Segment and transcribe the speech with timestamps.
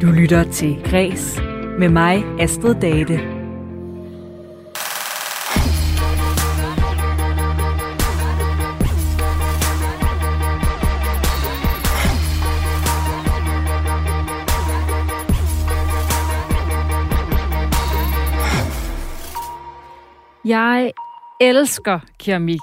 [0.00, 1.40] Du lytter til Græs
[1.78, 3.20] med mig, Astrid Date.
[20.44, 20.92] Jeg
[21.40, 22.60] elsker keramik.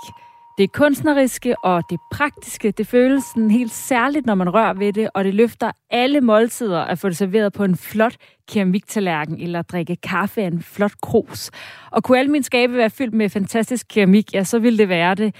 [0.58, 5.10] Det kunstneriske og det praktiske, det føles sådan helt særligt, når man rører ved det,
[5.14, 8.16] og det løfter alle måltider at få det serveret på en flot
[8.48, 11.52] keramiktallerken eller drikke kaffe af en flot krus.
[11.92, 15.16] Og kunne alle mine skabe være fyldt med fantastisk keramik, ja, så ville det være
[15.16, 15.36] det.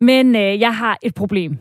[0.00, 1.58] Men øh, jeg har et problem.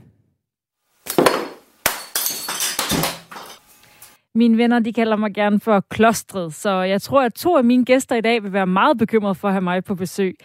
[4.35, 7.85] Mine venner, de kalder mig gerne for klostret, så jeg tror, at to af mine
[7.85, 10.35] gæster i dag vil være meget bekymrede for at have mig på besøg.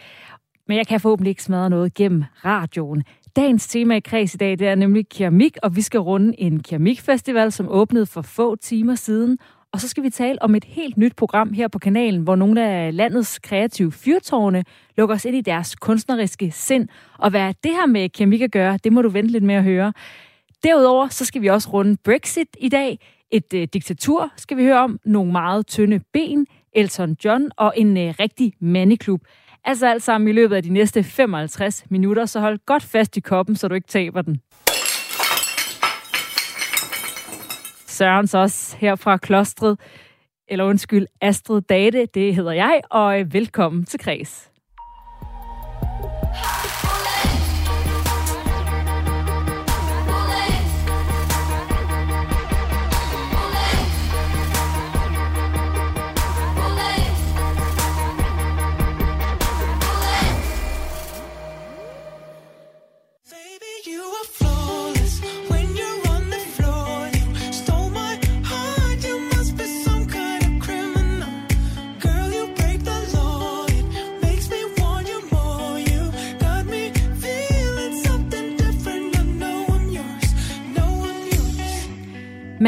[0.69, 3.03] Men jeg kan forhåbentlig ikke smadre noget gennem radioen.
[3.35, 6.63] Dagens tema i kreds i dag, det er nemlig keramik, og vi skal runde en
[6.63, 9.37] keramikfestival, som åbnede for få timer siden.
[9.71, 12.69] Og så skal vi tale om et helt nyt program her på kanalen, hvor nogle
[12.69, 14.63] af landets kreative fyrtårne
[14.97, 16.87] lukker os ind i deres kunstneriske sind.
[17.17, 19.63] Og hvad det her med keramik at gøre, det må du vente lidt med at
[19.63, 19.93] høre.
[20.63, 22.99] Derudover så skal vi også runde Brexit i dag.
[23.31, 27.97] Et øh, diktatur skal vi høre om, nogle meget tynde ben, Elton John og en
[27.97, 29.21] øh, rigtig mandeklub.
[29.63, 33.19] Altså alt sammen i løbet af de næste 55 minutter, så hold godt fast i
[33.19, 34.41] koppen, så du ikke taber den.
[37.87, 39.79] Sørens også her fra klostret,
[40.47, 44.48] eller undskyld, Astrid Date, det hedder jeg, og velkommen til Kreds.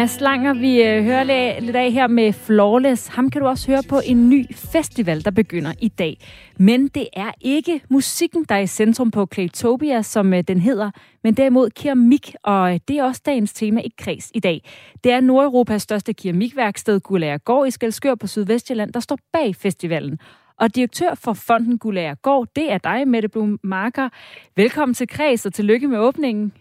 [0.02, 3.08] Mads Langer, vi øh, hører lidt af her med Flawless.
[3.08, 6.18] Ham kan du også høre på en ny festival, der begynder i dag.
[6.60, 10.92] Men det er ikke musikken, der er i centrum på Claytopia, som øh, den hedder,
[11.24, 14.62] men derimod keramik, og øh, det er også dagens tema i kreds i dag.
[15.04, 17.00] Det er Nordeuropas største keramikværksted,
[17.46, 20.20] Gård i Skelskør på Sydvestjylland, der står bag festivalen.
[20.58, 21.80] Og direktør for Fonden
[22.22, 24.10] Gård, det er dig, Mette Blum Marker.
[24.56, 26.54] Velkommen til Kreds, og tillykke med åbningen.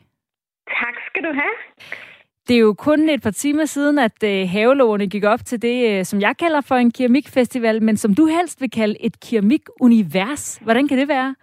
[0.67, 1.55] Tak skal du have.
[2.50, 6.05] Det er jo kun et par timer siden, at øh, gik op til det, øh,
[6.05, 10.59] som jeg kalder for en keramikfestival, men som du helst vil kalde et keramikunivers.
[10.65, 11.34] Hvordan kan det være?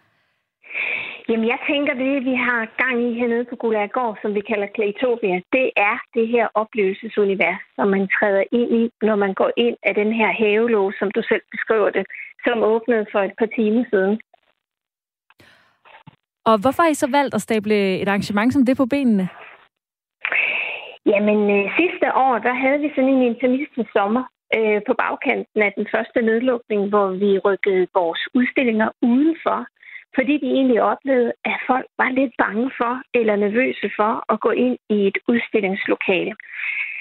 [1.29, 3.56] Jamen, jeg tænker, det vi har gang i hernede på
[3.96, 8.84] Gård, som vi kalder Claytopia, det er det her oplevelsesunivers, som man træder ind i,
[9.07, 12.06] når man går ind af den her havelåge, som du selv beskriver det,
[12.46, 14.19] som åbnede for et par timer siden.
[16.46, 19.29] Og hvorfor har I så valgt at stable et arrangement som det på benene?
[21.12, 24.23] Jamen, øh, sidste år, der havde vi sådan en intermistisk sommer
[24.57, 29.59] øh, på bagkanten af den første nedlukning, hvor vi rykkede vores udstillinger udenfor,
[30.16, 34.51] fordi vi egentlig oplevede, at folk var lidt bange for eller nervøse for at gå
[34.66, 36.34] ind i et udstillingslokale.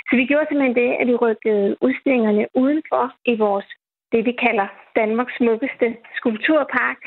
[0.09, 3.69] Så vi gjorde simpelthen det, at vi rykkede udstillingerne udenfor i vores,
[4.13, 4.69] det vi kalder
[5.01, 5.87] Danmarks smukkeste
[6.19, 6.99] skulpturpark,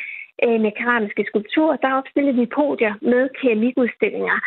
[0.44, 4.38] Øh, med keramiske skulpturer, der opstillede vi podier med keramikudstillinger.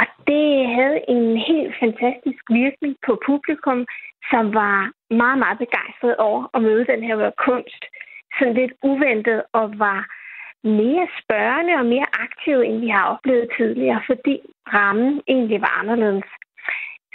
[0.00, 3.86] Og det havde en helt fantastisk virkning på publikum,
[4.30, 4.90] som var
[5.22, 7.82] meget, meget begejstret over at møde den her kunst.
[8.38, 10.00] Sådan lidt uventet og var
[10.64, 14.34] mere spørgende og mere aktive, end vi har oplevet tidligere, fordi
[14.76, 16.28] rammen egentlig var anderledes.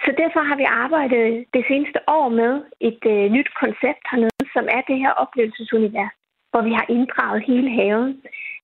[0.05, 2.53] Så derfor har vi arbejdet det seneste år med
[2.89, 6.15] et øh, nyt koncept hernede, som er det her oplevelsesunivers,
[6.51, 8.21] hvor vi har inddraget hele haven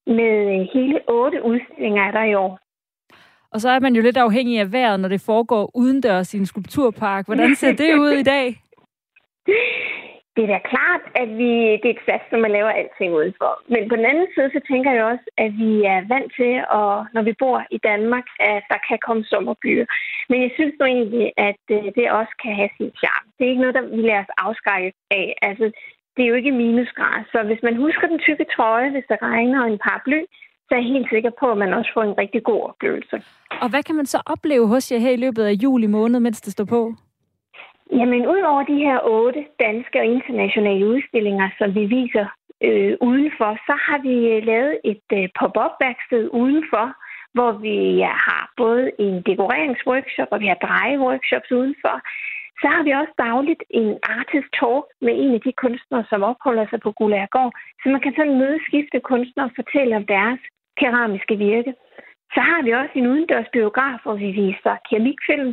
[0.07, 2.59] med øh, hele otte udstillinger er der i år.
[3.51, 6.45] Og så er man jo lidt afhængig af vejret, når det foregår udendørs i en
[6.45, 7.25] skulpturpark.
[7.25, 8.56] Hvordan ser det ud i dag?
[10.35, 11.51] Det er da klart, at vi,
[11.81, 13.51] det er et fast, som man laver alting udenfor.
[13.73, 16.94] Men på den anden side, så tænker jeg også, at vi er vant til, at,
[17.15, 19.85] når vi bor i Danmark, at der kan komme sommerbyer.
[20.29, 23.27] Men jeg synes nu egentlig, at øh, det også kan have sin charme.
[23.35, 25.27] Det er ikke noget, der vi lader os afskrække af.
[25.47, 25.65] Altså,
[26.17, 27.23] det er jo ikke minusgrad.
[27.31, 30.21] Så hvis man husker den tykke trøje, hvis der regner og en paraply,
[30.65, 33.15] så er jeg helt sikker på, at man også får en rigtig god oplevelse.
[33.61, 36.41] Og hvad kan man så opleve hos jer her i løbet af juli måned, mens
[36.41, 36.93] det står på?
[37.91, 42.25] Jamen, udover de her otte danske og internationale udstillinger, som vi viser
[42.63, 46.85] øh, udenfor, så har vi øh, lavet et øh, pop-up-værksted udenfor,
[47.33, 47.77] hvor vi
[48.27, 51.95] har både en dekoreringsworkshop, og vi har drejeworkshops udenfor.
[52.62, 56.65] Så har vi også dagligt en artist talk med en af de kunstnere, som opholder
[56.69, 57.51] sig på Gulagård,
[57.81, 60.39] Så man kan sådan møde skifte kunstnere og fortælle om deres
[60.80, 61.74] keramiske virke.
[62.33, 65.51] Så har vi også en udendørs biograf, hvor vi viser keramikfilm.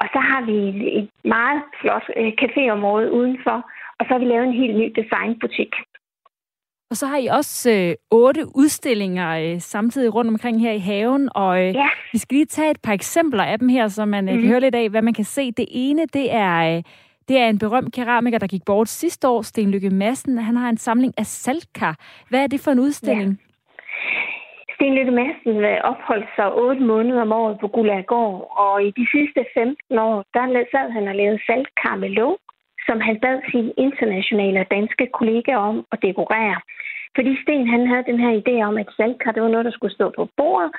[0.00, 0.56] Og så har vi
[0.98, 3.58] et meget flot øh, caféområde udenfor.
[3.98, 5.72] Og så har vi lavet en helt ny designbutik.
[6.90, 11.28] Og så har I også øh, otte udstillinger øh, samtidig rundt omkring her i haven,
[11.34, 11.88] og øh, ja.
[12.12, 14.40] vi skal lige tage et par eksempler af dem her, så man øh, mm.
[14.40, 15.52] kan høre lidt af, hvad man kan se.
[15.52, 16.82] Det ene, det er, øh,
[17.28, 20.38] det er en berømt keramiker, der gik bort sidste år, Sten Lykke Madsen.
[20.38, 21.96] Han har en samling af saltkar.
[22.28, 23.30] Hvad er det for en udstilling?
[23.30, 23.44] Ja.
[24.74, 29.40] Sten Lykke Madsen opholdt sig otte måneder om året på Gulagård, og i de sidste
[29.54, 32.38] 15 år, der sad han og lavede saltkar med låg
[32.88, 36.58] som han bad sine internationale og danske kollegaer om at dekorere.
[37.16, 39.94] Fordi Sten han havde den her idé om, at saltkar det var noget, der skulle
[39.94, 40.70] stå på bordet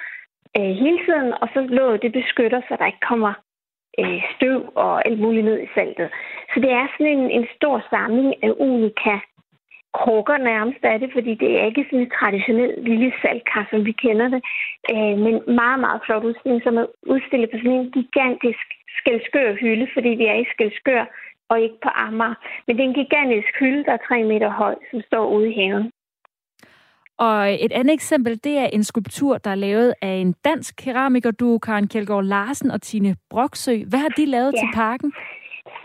[0.58, 3.34] øh, hele tiden, og så lå det beskytter, så der ikke kommer
[4.00, 6.10] øh, støv og alt muligt ned i saltet.
[6.54, 9.16] Så det er sådan en, en stor samling af unika
[9.94, 13.92] krukker nærmest af det, fordi det er ikke sådan et traditionelt lille saltkar, som vi
[13.92, 14.42] kender det,
[14.94, 18.66] øh, men meget, meget flot udstilling, som er udstillet på sådan en gigantisk
[19.00, 21.04] skældskør hylde, fordi vi er i skældskør,
[21.50, 22.36] og ikke på Amager.
[22.68, 25.56] Men det er en gigantisk hylde, der er tre meter høj, som står ude i
[25.60, 25.92] haven.
[27.18, 31.32] Og et andet eksempel, det er en skulptur, der er lavet af en dansk keramiker,
[31.32, 33.76] du Karen Kjeldgaard Larsen og Tine Broksø.
[33.90, 34.60] Hvad har de lavet ja.
[34.60, 35.14] til parken?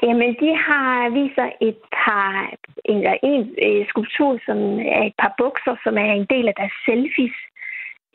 [0.02, 2.50] Jamen, de har viser et par,
[2.84, 4.58] en, en, en øh, skulptur, som
[4.96, 7.37] er et par bukser, som er en del af deres selfies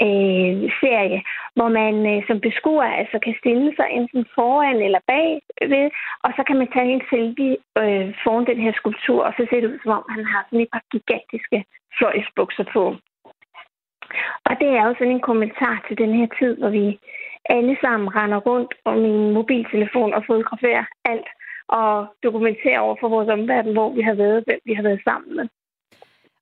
[0.05, 1.19] øh, serie,
[1.55, 5.29] hvor man øh, som beskuer altså kan stille sig enten foran eller bag
[5.73, 5.85] ved,
[6.23, 9.59] og så kan man tage en selfie øh, foran den her skulptur, og så ser
[9.61, 11.59] det ud som om, han har sådan et par gigantiske
[11.97, 12.83] fløjsbukser på.
[14.47, 16.99] Og det er jo sådan en kommentar til den her tid, hvor vi
[17.55, 21.29] alle sammen render rundt om min mobiltelefon og fotograferer alt
[21.67, 25.35] og dokumenterer over for vores omverden, hvor vi har været, hvem vi har været sammen
[25.35, 25.47] med.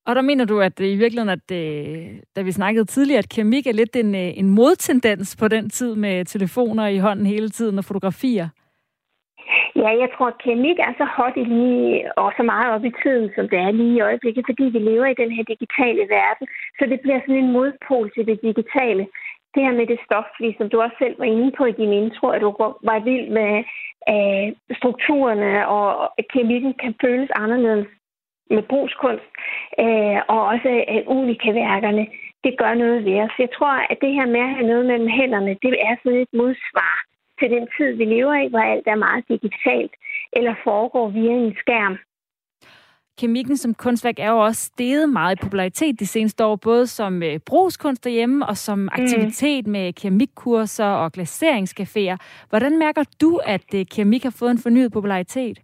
[0.08, 2.06] Og der mener du, at i virkeligheden, at øh,
[2.36, 5.96] da vi snakkede tidligere, at keramik er lidt en, øh, en modtendens på den tid
[5.96, 8.48] med telefoner i hånden hele tiden og fotografier?
[9.76, 12.94] Ja, jeg tror, at keramik er så hot i lige, og så meget op i
[13.04, 16.46] tiden, som det er lige i øjeblikket, fordi vi lever i den her digitale verden.
[16.80, 19.04] Så det bliver sådan en modpol til det digitale.
[19.54, 22.28] Det her med det stof, som du også selv var inde på i din intro,
[22.28, 22.50] at du
[22.90, 23.54] var vild med
[24.12, 24.48] øh,
[24.80, 25.86] strukturerne, og
[26.20, 27.88] at keramikken kan føles anderledes
[28.56, 29.30] med brugskunst,
[29.84, 32.08] øh, og også øh, unika-værkerne,
[32.44, 33.36] det gør noget ved os.
[33.40, 36.34] Jeg tror, at det her med at have noget mellem hænderne, det er sådan et
[36.34, 36.96] modsvar
[37.40, 39.94] til den tid, vi lever i, hvor alt er meget digitalt
[40.38, 41.98] eller foregår via en skærm.
[43.20, 47.24] Kemikken som kunstværk er jo også steget meget i popularitet de seneste år, både som
[47.24, 48.90] øh, brugskunst derhjemme og som mm.
[48.92, 49.72] aktivitet mm.
[49.72, 52.18] med keramikkurser og glaseringscaféer.
[52.50, 55.60] Hvordan mærker du, at øh, keramik har fået en fornyet popularitet?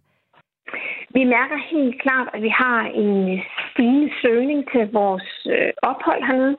[1.16, 6.22] Vi mærker helt klart, at vi har en øh, stigende søgning til vores øh, ophold
[6.28, 6.56] hernede.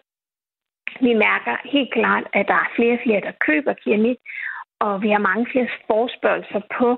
[1.01, 4.17] Vi mærker helt klart, at der er flere og flere, der køber keramik,
[4.79, 6.89] og vi har mange flere forspørgelser på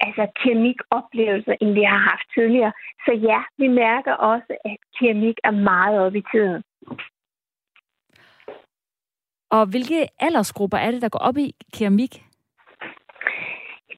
[0.00, 2.72] altså keramikoplevelser, end vi har haft tidligere.
[3.04, 6.62] Så ja, vi mærker også, at keramik er meget oppe i tiden.
[9.50, 12.29] Og hvilke aldersgrupper er det, der går op i keramik?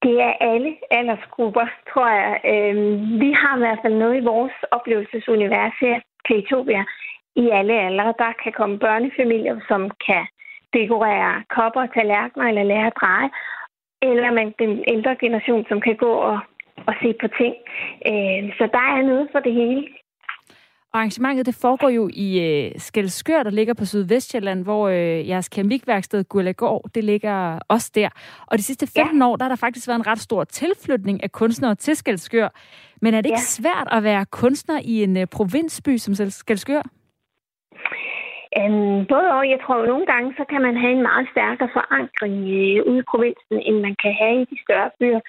[0.02, 2.40] Det er alle aldersgrupper, tror jeg.
[2.52, 6.84] Øhm, vi har i hvert fald noget i vores oplevelsesunivers her, Kritopia,
[7.36, 8.14] i alle aldre.
[8.18, 10.24] Der kan komme børnefamilier, som kan
[10.72, 13.30] dekorere kopper, tallerkener eller lære at dreje.
[14.02, 16.38] Eller man den ældre generation, som kan gå og,
[16.86, 17.54] og se på ting.
[18.10, 19.82] Øh, så der er noget for det hele.
[20.94, 26.24] Arrangementet det foregår jo i øh, Skelskør, der ligger på Sydvestjylland, hvor øh, jeres keramikværksted
[26.24, 28.08] Gullegård, det ligger også der.
[28.46, 29.26] Og de sidste 15 ja.
[29.26, 32.48] år, der har der faktisk været en ret stor tilflytning af kunstnere til Skelskør.
[33.02, 33.60] Men er det ikke ja.
[33.60, 36.82] svært at være kunstner i en øh, provinsby som Skelskør?
[38.60, 39.42] Um, både og.
[39.52, 42.98] Jeg tror, at nogle gange, så kan man have en meget stærkere forankring øh, ude
[42.98, 45.20] i provinsen, end man kan have i de større byer.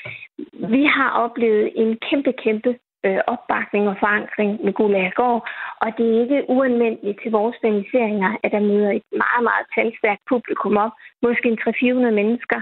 [0.75, 2.71] Vi har oplevet en kæmpe, kæmpe
[3.07, 5.49] øh, opbakning og forankring med Gulagård,
[5.83, 10.23] og det er ikke uanvendeligt til vores organiseringer, at der møder et meget, meget talstærkt
[10.29, 12.59] publikum op, måske en 300-400 mennesker,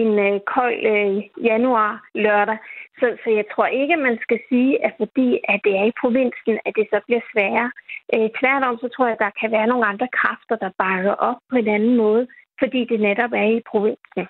[0.00, 1.14] en øh, kold øh,
[1.50, 2.58] januar lørdag.
[2.98, 6.54] Så, så jeg tror ikke, man skal sige, at fordi at det er i provinsen,
[6.66, 7.70] at det så bliver sværere.
[8.14, 11.38] Øh, tværtom, så tror jeg, at der kan være nogle andre kræfter, der bakker op
[11.50, 12.26] på en anden måde,
[12.60, 14.26] fordi det netop er i provinsen.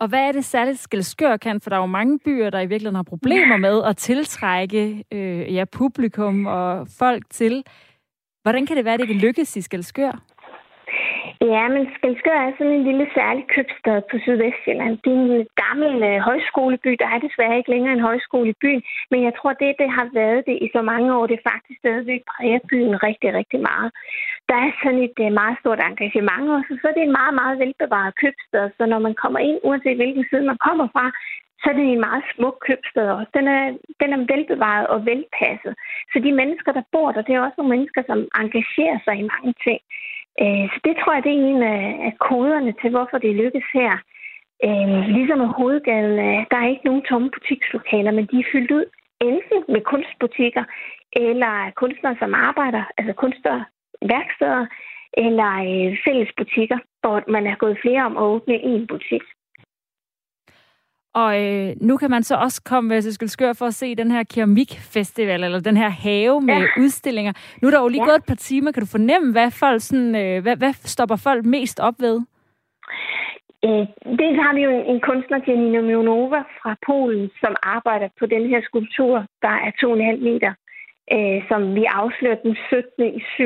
[0.00, 1.60] Og hvad er det særligt Skelskør kan?
[1.60, 5.54] For der er jo mange byer, der i virkeligheden har problemer med at tiltrække øh,
[5.54, 7.64] ja, publikum og folk til.
[8.42, 10.22] Hvordan kan det være, at det ikke lykkes i Skelskør?
[11.40, 14.98] Ja, men Skelskør er sådan en lille særlig købstad på Sydvestjylland.
[15.04, 16.90] Det er en gammel øh, højskoleby.
[17.02, 20.08] Der er desværre ikke længere en højskole i byen, men jeg tror, det, det har
[20.20, 23.90] været det i så mange år, det faktisk stadigvæk præger byen rigtig, rigtig meget.
[24.48, 27.58] Der er sådan et øh, meget stort engagement også, så det er en meget, meget
[27.62, 28.66] velbevaret købstad.
[28.78, 31.06] Så når man kommer ind, uanset hvilken side man kommer fra,
[31.60, 33.30] så er det en meget smuk købstad også.
[33.38, 33.64] Den er,
[34.02, 35.74] den er velbevaret og velpasset.
[36.12, 39.28] Så de mennesker, der bor der, det er også nogle mennesker, som engagerer sig i
[39.32, 39.80] mange ting.
[40.42, 41.62] Øh, så det tror jeg, det er en
[42.08, 43.92] af koderne til, hvorfor det lykkes her.
[44.66, 48.70] Øh, ligesom med hovedgaden, øh, der er ikke nogen tomme butikslokaler, men de er fyldt
[48.70, 48.84] ud
[49.20, 50.64] enten med kunstbutikker,
[51.12, 53.64] eller kunstnere, som arbejder, altså kunstnere,
[54.02, 54.66] værksteder,
[55.12, 55.52] eller
[56.04, 59.22] fælles butikker, hvor man er gået flere om at åbne en butik.
[61.22, 64.22] Og øh, nu kan man så også komme til Skyldskør for at se den her
[64.34, 66.82] keramikfestival, eller den her have med ja.
[66.82, 67.32] udstillinger.
[67.62, 68.08] Nu er der jo lige ja.
[68.08, 68.72] gået et par timer.
[68.72, 72.16] Kan du fornemme, hvad, folk sådan, øh, hvad, hvad stopper folk mest op ved?
[73.64, 73.84] Øh,
[74.20, 78.48] dels har vi jo en, en kunstner, Janina Mionova fra Polen, som arbejder på den
[78.48, 80.52] her skulptur, der er 2,5 meter,
[81.14, 83.04] øh, som vi afslører den 17.
[83.18, 83.44] i 7.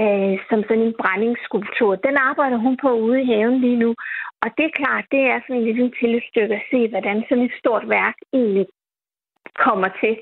[0.00, 1.92] Øh, som sådan en brændingsskulptur.
[2.06, 3.94] Den arbejder hun på ude i haven lige nu.
[4.42, 7.58] Og det er klart, det er sådan lidt en tilstykke at se, hvordan sådan et
[7.60, 8.66] stort værk egentlig
[9.64, 10.14] kommer til.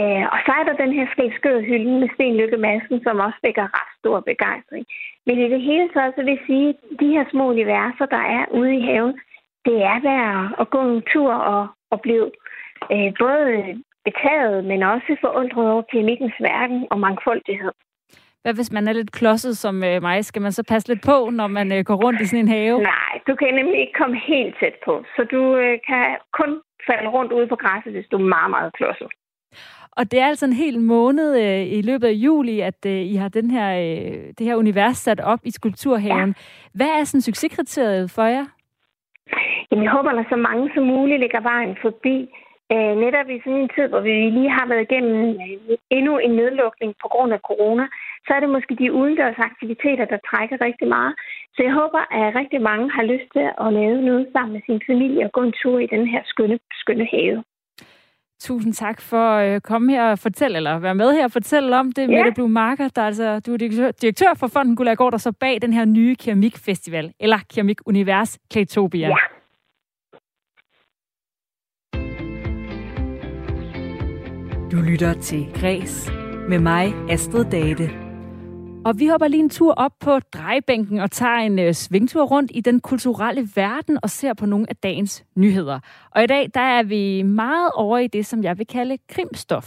[0.00, 3.38] Øh, og så er der den her skældskøde hylde med Sten Lykke Madsen, som også
[3.42, 4.84] vækker ret stor begejstring.
[5.26, 8.22] Men i det hele taget, så vil jeg sige, at de her små universer, der
[8.38, 9.14] er ude i haven,
[9.64, 12.30] det er værd at gå en tur og, og blive
[12.92, 13.46] øh, både
[14.04, 17.72] betaget, men også forundret over keramikkens verden og mangfoldighed.
[18.42, 20.24] Hvad hvis man er lidt klodset som øh, mig?
[20.24, 22.82] Skal man så passe lidt på, når man øh, går rundt i sådan en have?
[22.82, 25.04] Nej, du kan nemlig ikke komme helt tæt på.
[25.16, 26.50] Så du øh, kan kun
[26.88, 29.08] falde rundt ude på græsset, hvis du er meget, meget klodset.
[29.92, 33.14] Og det er altså en hel måned øh, i løbet af juli, at øh, I
[33.14, 36.28] har den her, øh, det her univers sat op i Skulpturhaven.
[36.28, 36.42] Ja.
[36.74, 38.46] Hvad er sådan succeskriteriet for jer?
[39.70, 42.28] Jamen, jeg håber, at så mange som muligt ligger vejen forbi.
[42.74, 46.32] Øh, netop i sådan en tid, hvor vi lige har været igennem øh, endnu en
[46.40, 47.86] nedlukning på grund af corona,
[48.26, 51.12] så er det måske de udendørs aktiviteter, der trækker rigtig meget.
[51.54, 54.80] Så jeg håber, at rigtig mange har lyst til at lave noget sammen med sin
[54.88, 57.44] familie og gå en tur i den her skønne, skønne have.
[58.40, 61.92] Tusind tak for at komme her og fortælle, eller være med her og fortælle om
[61.92, 62.04] det.
[62.10, 62.16] Ja.
[62.16, 63.58] Mette Blue Marker, der er altså, du er
[64.02, 69.08] direktør, for Fonden Gulagård, der så bag den her nye keramikfestival, eller Keramik Univers Klætopia.
[69.08, 69.14] Ja.
[74.72, 76.10] Du lytter til Græs
[76.48, 77.90] med mig, Astrid Date.
[78.84, 82.50] Og vi hopper lige en tur op på drejebænken og tager en øh, svingtur rundt
[82.54, 85.80] i den kulturelle verden og ser på nogle af dagens nyheder.
[86.10, 89.66] Og i dag, der er vi meget over i det, som jeg vil kalde krimstof.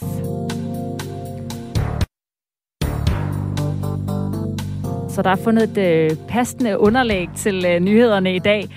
[5.10, 8.70] Så der er fundet et øh, passende underlag til øh, nyhederne i dag.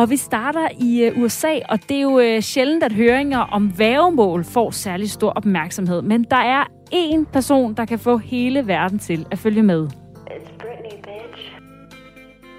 [0.00, 3.78] Og vi starter i øh, USA, og det er jo øh, sjældent, at høringer om
[3.78, 6.02] vævemål får særlig stor opmærksomhed.
[6.02, 6.64] Men der er
[6.94, 9.88] én person, der kan få hele verden til at følge med.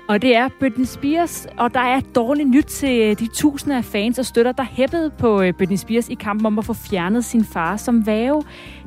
[0.09, 3.85] Og det er Britney Spears, og der er dårligt nyt til øh, de tusinder af
[3.85, 7.45] fans og støtter, der hæppede på Britney Spears i kampen om at få fjernet sin
[7.45, 8.43] far som væve.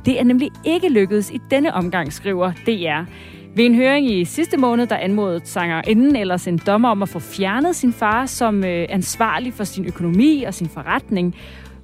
[0.07, 3.11] Det er nemlig ikke lykkedes i denne omgang, skriver DR.
[3.57, 7.09] Ved en høring i sidste måned, der anmodede sanger inden eller en dommer om at
[7.09, 11.37] få fjernet sin far som øh, ansvarlig for sin økonomi og sin forretning.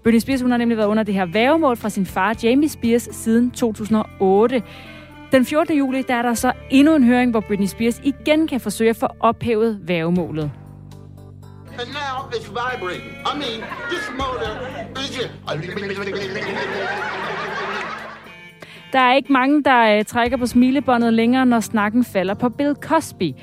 [0.02, 3.08] Britney Spears hun har nemlig været under det her vævemål fra sin far Jamie Spears
[3.12, 4.62] siden 2008.
[5.32, 5.78] Den 14.
[5.78, 8.96] juli der er der så endnu en høring, hvor Britney Spears igen kan forsøge at
[8.96, 10.50] få ophævet vævemålet.
[11.78, 13.10] And now it's vibrating.
[13.24, 14.50] I mean, this motor
[14.98, 15.20] is...
[18.92, 22.74] Der er ikke mange, der øh, trækker på smilebåndet længere, når snakken falder på Bill
[22.74, 23.34] Cosby.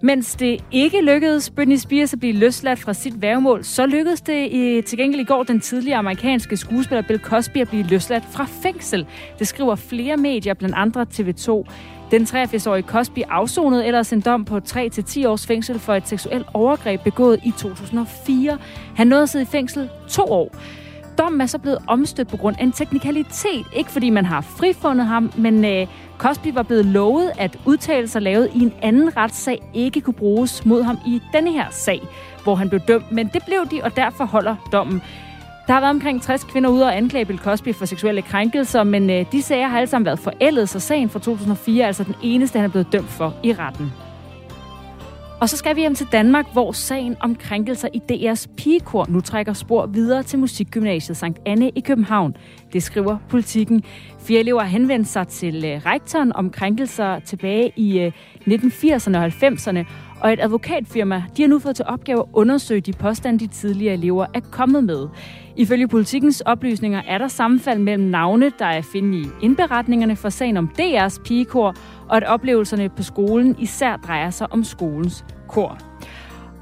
[0.00, 4.48] Mens det ikke lykkedes Britney Spears at blive løsladt fra sit værgemål, så lykkedes det
[4.52, 8.46] i, til gengæld i går den tidligere amerikanske skuespiller Bill Cosby at blive løsladt fra
[8.62, 9.06] fængsel.
[9.38, 11.70] Det skriver flere medier, blandt andre TV2.
[12.10, 17.00] Den 83-årige Cosby afsonede ellers en dom på 3-10 års fængsel for et seksuelt overgreb
[17.00, 18.58] begået i 2004.
[18.96, 20.56] Han nåede at sidde i fængsel to år.
[21.18, 23.66] Dommen er så blevet omstødt på grund af en teknikalitet.
[23.72, 25.86] Ikke fordi man har frifundet ham, men øh,
[26.18, 30.82] Cosby var blevet lovet, at udtalelser lavet i en anden retssag ikke kunne bruges mod
[30.82, 32.02] ham i denne her sag,
[32.42, 33.12] hvor han blev dømt.
[33.12, 35.02] Men det blev de, og derfor holder dommen.
[35.66, 39.10] Der har været omkring 60 kvinder ude og anklage Bill Cosby for seksuelle krænkelser, men
[39.10, 42.14] øh, de sager har alle sammen været forældet, så sagen fra 2004 er altså den
[42.22, 43.92] eneste, han er blevet dømt for i retten.
[45.40, 49.20] Og så skal vi hjem til Danmark, hvor sagen om krænkelser i DR's pigekor nu
[49.20, 52.36] trækker spor videre til Musikgymnasiet Sankt Anne i København.
[52.72, 53.84] Det skriver politikken.
[54.18, 59.26] Fire elever har henvendt sig til øh, rektoren om krænkelser tilbage i øh, 1980'erne og
[59.26, 59.84] 90'erne,
[60.20, 63.94] og et advokatfirma de har nu fået til opgave at undersøge de påstande, de tidligere
[63.94, 65.08] elever er kommet med.
[65.56, 70.28] Ifølge politikens oplysninger er der sammenfald mellem navne, der er at finde i indberetningerne for
[70.28, 71.74] sagen om DR's pigekor,
[72.08, 75.78] og at oplevelserne på skolen især drejer sig om skolens kor.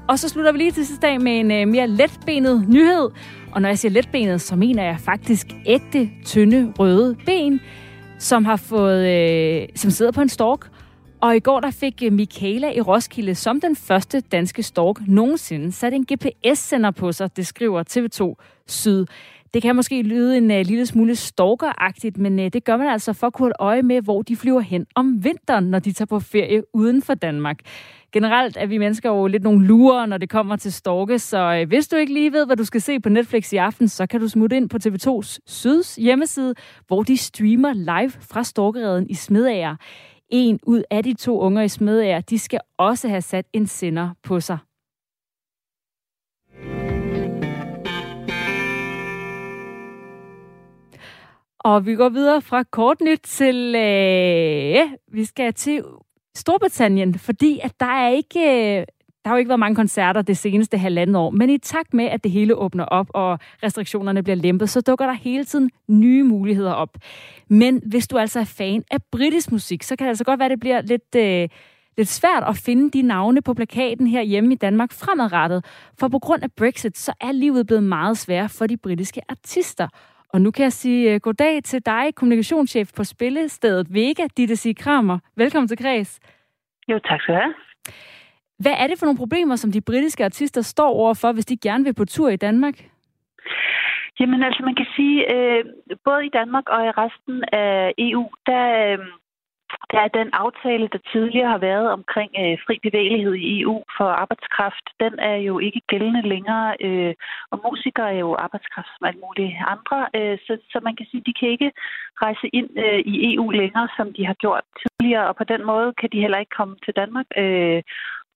[0.07, 3.09] Og så slutter vi lige til sidste dag med en øh, mere letbenet nyhed.
[3.51, 7.61] Og når jeg siger letbenet, så mener jeg faktisk ægte, tynde, røde ben,
[8.19, 10.69] som har fået, øh, som sidder på en stork.
[11.21, 15.71] Og i går der fik øh, Michaela i Roskilde som den første danske stork nogensinde
[15.71, 19.05] sat en GPS-sender på sig, det skriver TV2 Syd.
[19.53, 23.13] Det kan måske lyde en uh, lille smule stalkeragtigt, men uh, det gør man altså
[23.13, 26.05] for at kunne holde øje med, hvor de flyver hen om vinteren, når de tager
[26.05, 27.59] på ferie uden for Danmark.
[28.11, 31.67] Generelt er vi mennesker jo lidt nogle lurer, når det kommer til storke, så øh,
[31.67, 34.19] hvis du ikke lige ved, hvad du skal se på Netflix i aften, så kan
[34.19, 36.55] du smutte ind på TV2's Syds hjemmeside,
[36.87, 39.75] hvor de streamer live fra storkereden i Smedager.
[40.29, 44.09] En ud af de to unger i Smedager, de skal også have sat en sender
[44.23, 44.57] på sig.
[51.63, 55.83] Og vi går videre fra kortnyt til, øh, vi skal til
[56.35, 58.39] Storbritannien, fordi at der er ikke
[58.79, 58.85] øh,
[59.23, 62.05] der har jo ikke været mange koncerter det seneste halvandet år, men i takt med,
[62.05, 66.23] at det hele åbner op, og restriktionerne bliver lempet, så dukker der hele tiden nye
[66.23, 66.97] muligheder op.
[67.49, 70.45] Men hvis du altså er fan af britisk musik, så kan det altså godt være,
[70.45, 71.49] at det bliver lidt, øh,
[71.97, 75.65] lidt svært at finde de navne på plakaten her hjemme i Danmark fremadrettet.
[75.99, 79.87] For på grund af Brexit, så er livet blevet meget sværere for de britiske artister.
[80.33, 84.77] Og nu kan jeg sige uh, goddag til dig, kommunikationschef på Spillestedet Vega, Ditte Sig
[84.77, 85.19] Kramer.
[85.37, 86.19] Velkommen til Kreds.
[86.87, 87.53] Jo, tak skal du have.
[88.59, 91.83] Hvad er det for nogle problemer, som de britiske artister står overfor, hvis de gerne
[91.83, 92.73] vil på tur i Danmark?
[94.19, 95.65] Jamen altså, man kan sige, øh,
[96.05, 98.99] både i Danmark og i resten af EU, der, øh,
[99.93, 104.07] der er den aftale, der tidligere har været omkring øh, fri bevægelighed i EU for
[104.23, 107.13] arbejdskraft, den er jo ikke gældende længere, øh,
[107.51, 111.23] og musikere er jo arbejdskraft som alt muligt andre, øh, så, så man kan sige,
[111.29, 111.71] de kan ikke
[112.25, 115.93] rejse ind øh, i EU længere, som de har gjort tidligere, og på den måde
[115.99, 117.81] kan de heller ikke komme til Danmark øh,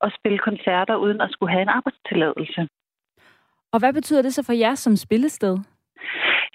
[0.04, 2.68] og spille koncerter uden at skulle have en arbejdstilladelse.
[3.74, 5.58] Og hvad betyder det så for jer som spillested?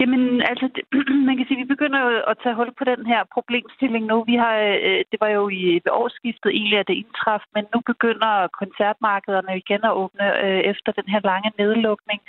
[0.00, 0.66] Jamen, altså,
[1.28, 4.24] man kan sige, at vi begynder jo at tage hul på den her problemstilling nu.
[4.24, 7.81] Vi har, øh, det var jo i ved årsskiftet egentlig, at det indtraf, men nu
[7.92, 12.20] begynder koncertmarkederne igen at åbne øh, efter den her lange nedlukning.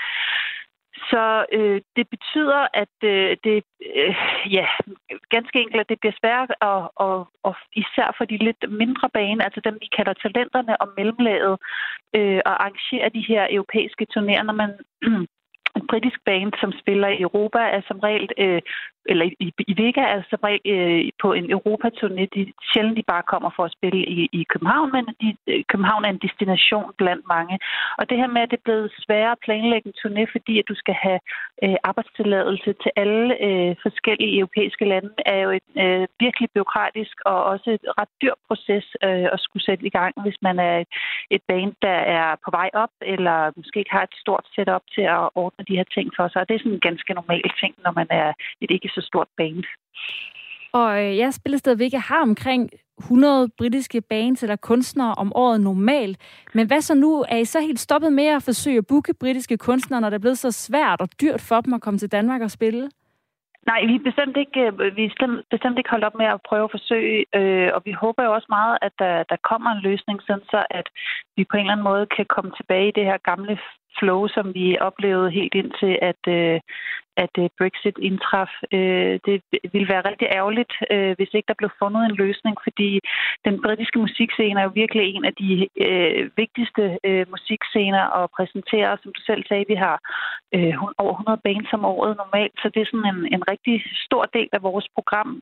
[1.12, 3.63] Så øh, det betyder, at øh, det
[3.95, 4.15] øh,
[4.58, 4.67] ja,
[5.36, 9.43] ganske enkelt, at det bliver svært, og, og, og især for de lidt mindre bane,
[9.43, 11.56] altså dem, vi kalder talenterne og mellemlaget,
[12.17, 14.71] øh, at arrangere de her europæiske turnéer, når man
[15.90, 18.62] britisk band, som spiller i Europa, er som regel øh,
[19.06, 22.24] eller i, i Vega er som regel øh, på en Europaturné.
[22.36, 26.06] De sjældent de bare kommer for at spille i, i København, men de, øh, København
[26.06, 27.60] er en destination blandt mange.
[28.00, 30.70] Og det her med, at det er blevet sværere at planlægge en turné, fordi at
[30.72, 31.20] du skal have
[31.63, 37.44] øh, arbejdstilladelse til alle øh, forskellige europæiske lande, er jo et øh, virkelig byråkratisk og
[37.44, 40.88] også et ret dyr proces øh, at skulle sætte i gang, hvis man er et,
[41.36, 45.06] et band, der er på vej op, eller måske ikke har et stort setup til
[45.18, 46.42] at ordne de her ting for sig.
[46.42, 49.28] Og det er sådan en ganske normal ting, når man er et ikke så stort
[49.38, 49.64] band.
[50.74, 56.18] Og øh, jeg spiller stadigvæk har omkring 100 britiske bands eller kunstnere om året normalt.
[56.54, 57.26] Men hvad så nu?
[57.30, 60.26] Er I så helt stoppet med at forsøge at booke britiske kunstnere, når det er
[60.26, 62.90] blevet så svært og dyrt for dem at komme til Danmark og spille?
[63.66, 66.64] Nej, vi er bestemt ikke, øh, vi er bestemt ikke holdt op med at prøve
[66.64, 70.20] at forsøge, øh, og vi håber jo også meget, at der, der kommer en løsning,
[70.22, 70.88] sådan så at
[71.38, 73.58] vi på en eller anden måde kan komme tilbage i det her gamle
[74.00, 76.60] flow, som vi oplevede helt indtil, at, øh,
[77.17, 78.52] at øh, Brexit indtraf.
[78.73, 79.36] Øh, det
[79.73, 82.99] ville være rigtig ærgerligt, øh, hvis ikke der blev fundet en løsning, fordi
[83.45, 85.49] den britiske musikscene er jo virkelig en af de
[86.38, 86.84] vigtigste
[87.34, 88.97] musikscener at præsentere.
[89.04, 89.95] Som du selv sagde, vi har
[90.97, 94.49] over 100 bands om året normalt, så det er sådan en, en rigtig stor del
[94.54, 95.41] af vores program.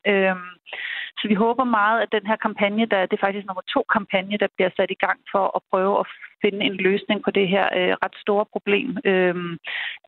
[1.18, 4.36] Så vi håber meget, at den her kampagne, der, det er faktisk nummer to kampagne,
[4.42, 6.06] der bliver sat i gang for at prøve at
[6.42, 8.98] finde en løsning på det her øh, ret store problem.
[9.04, 9.34] Øh,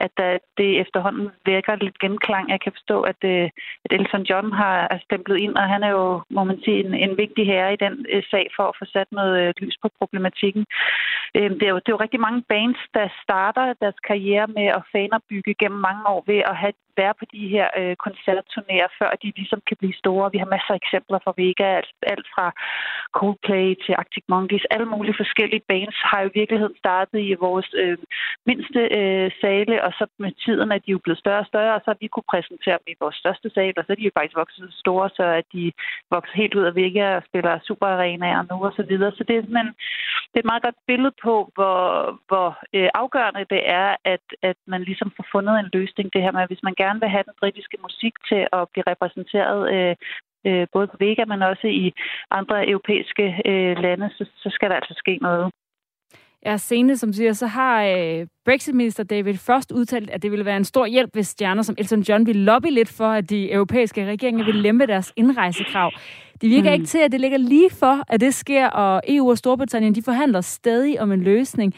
[0.05, 2.51] at der, det efterhånden vækker lidt genklang.
[2.51, 3.49] Jeg kan forstå, at, øh,
[3.85, 7.17] at Elton John har stemplet ind, og han er jo, må man sige, en, en
[7.17, 10.65] vigtig herre i den øh, sag for at få sat noget øh, lys på problematikken.
[11.37, 14.67] Øh, det, er jo, det er jo rigtig mange bands, der starter deres karriere med
[14.79, 19.11] at fanerbygge gennem mange år ved at have være på de her øh, koncertturnéer, før
[19.23, 20.33] de ligesom kan blive store.
[20.35, 22.47] Vi har masser af eksempler fra Vega, alt, alt fra
[23.19, 24.67] Coldplay til Arctic Monkeys.
[24.75, 27.99] Alle mulige forskellige bands har jo i virkeligheden startet i vores øh,
[28.51, 31.81] mindste øh, sale, og så med tiden er de jo blevet større og større, og
[31.81, 34.17] så har vi kunne præsentere dem i vores største sal, og så er de jo
[34.19, 35.73] faktisk vokset så store, så at de
[36.15, 39.13] vokser helt ud af Vega og spiller superarenaer nu og så videre.
[39.19, 39.67] Så det er, men,
[40.35, 41.81] det er et meget godt billede på, hvor,
[42.29, 46.07] hvor øh, afgørende det er, at, at man ligesom får fundet en løsning.
[46.13, 48.85] Det her med, at hvis man gerne vil have den britiske musik til at blive
[48.93, 49.95] repræsenteret øh,
[50.47, 51.93] øh, både på Vega, men også i
[52.31, 55.51] andre europæiske øh, lande, så, så skal der altså ske noget.
[56.47, 60.57] Ja, senest, som siger, så har øh, Brexit-minister David først udtalt, at det ville være
[60.57, 64.07] en stor hjælp, hvis stjerner som Elton John ville lobby lidt for, at de europæiske
[64.07, 65.91] regeringer ville lempe deres indrejsekrav.
[66.41, 66.75] Det virker mm.
[66.75, 70.03] ikke til, at det ligger lige for, at det sker, og EU og Storbritannien, de
[70.03, 71.75] forhandler stadig om en løsning.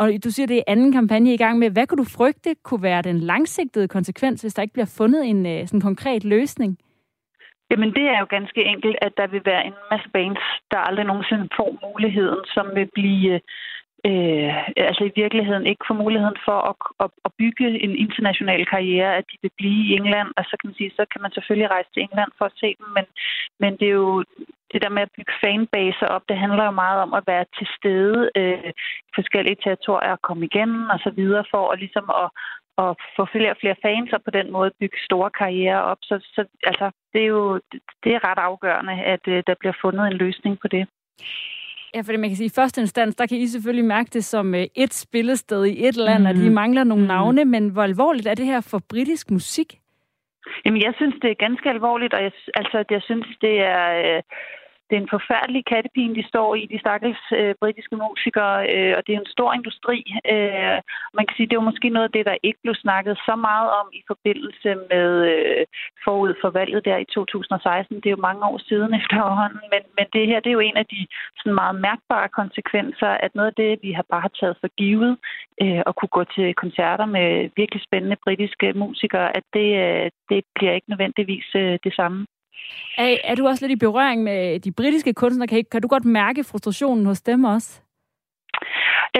[0.00, 1.70] Og du siger, det er anden kampagne i gang med.
[1.70, 5.46] Hvad kunne du frygte kunne være den langsigtede konsekvens, hvis der ikke bliver fundet en
[5.46, 6.78] øh, sådan konkret løsning?
[7.70, 11.06] Jamen det er jo ganske enkelt, at der vil være en masse bands, der aldrig
[11.06, 13.40] nogensinde får muligheden, som vil blive
[14.08, 14.50] øh,
[14.90, 19.24] altså i virkeligheden ikke får muligheden for at, at, at bygge en international karriere, at
[19.30, 21.90] de vil blive i England, og så kan man sige, så kan man selvfølgelig rejse
[21.92, 23.06] til England for at se dem, men,
[23.62, 24.24] men det er jo
[24.72, 27.66] det der med at bygge fanbaser op, det handler jo meget om at være til
[27.76, 28.70] stede øh,
[29.14, 32.28] forskellige territorier og komme igen og så videre for at ligesom at,
[32.84, 36.00] at få flere og flere fans og på den måde bygge store karrierer op.
[36.02, 37.60] Så, så altså, det er jo
[38.04, 40.84] det er ret afgørende, at øh, der bliver fundet en løsning på det.
[41.94, 44.24] Ja, fordi man kan sige, at i første instans, der kan I selvfølgelig mærke det
[44.24, 46.26] som øh, et spillested i et land, mm.
[46.26, 47.08] at I mangler nogle mm.
[47.08, 49.78] navne, men hvor alvorligt er det her for britisk musik?
[50.64, 54.16] Jamen, jeg synes, det er ganske alvorligt, og jeg, altså, jeg synes, det er...
[54.16, 54.22] Øh,
[54.88, 59.02] det er en forfærdelig kattepine, de står i, de stakkels øh, britiske musikere, øh, og
[59.06, 59.98] det er en stor industri.
[60.34, 60.78] Øh,
[61.18, 63.68] man kan sige, det var måske noget af det, der ikke blev snakket så meget
[63.80, 65.64] om i forbindelse med øh,
[66.04, 67.96] forud for valget der i 2016.
[67.96, 70.76] Det er jo mange år siden efterhånden, men, men det her det er jo en
[70.82, 71.06] af de
[71.38, 75.12] sådan meget mærkbare konsekvenser, at noget af det, vi har bare taget for givet,
[75.62, 80.40] øh, at kunne gå til koncerter med virkelig spændende britiske musikere, at det, øh, det
[80.54, 82.26] bliver ikke nødvendigvis øh, det samme.
[82.98, 85.48] Er, er du også lidt i berøring med de britiske kunstnere?
[85.48, 87.80] Kan, kan du godt mærke frustrationen hos dem også?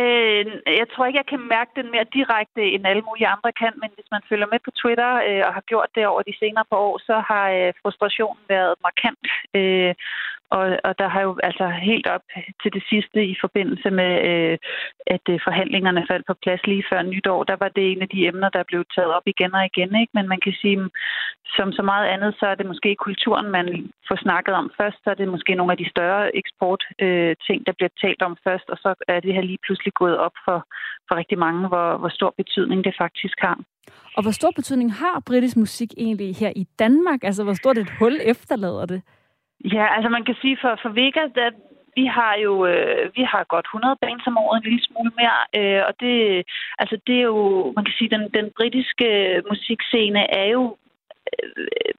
[0.00, 0.44] Øh,
[0.80, 3.90] jeg tror ikke, jeg kan mærke den mere direkte, end alle mulige andre kan, men
[3.94, 6.80] hvis man følger med på Twitter øh, og har gjort det over de senere par
[6.88, 9.24] år, så har øh, frustrationen været markant.
[9.58, 9.92] Øh,
[10.50, 12.24] og, og der har jo altså helt op
[12.62, 14.58] til det sidste i forbindelse med, øh,
[15.06, 18.26] at øh, forhandlingerne faldt på plads lige før nytår, der var det en af de
[18.26, 19.90] emner, der blev taget op igen og igen.
[20.00, 20.12] Ikke?
[20.14, 20.78] Men man kan sige,
[21.56, 23.66] som så meget andet, så er det måske kulturen, man
[24.08, 27.66] får snakket om først, så er det måske nogle af de større eksport øh, ting,
[27.66, 30.58] der bliver talt om først, og så er det her lige pludselig gået op for,
[31.08, 33.58] for rigtig mange, hvor, hvor stor betydning det faktisk har.
[34.16, 37.24] Og hvor stor betydning har britisk musik egentlig her i Danmark?
[37.24, 39.02] Altså, hvor stort et hul efterlader det?
[39.64, 41.50] Ja, altså man kan sige, for, for Vega, der,
[41.96, 45.40] vi har jo øh, vi har godt 100 bands om året, en lille smule mere,
[45.58, 46.14] øh, og det,
[46.78, 50.76] altså det er jo, man kan sige, den, den britiske øh, musikscene er jo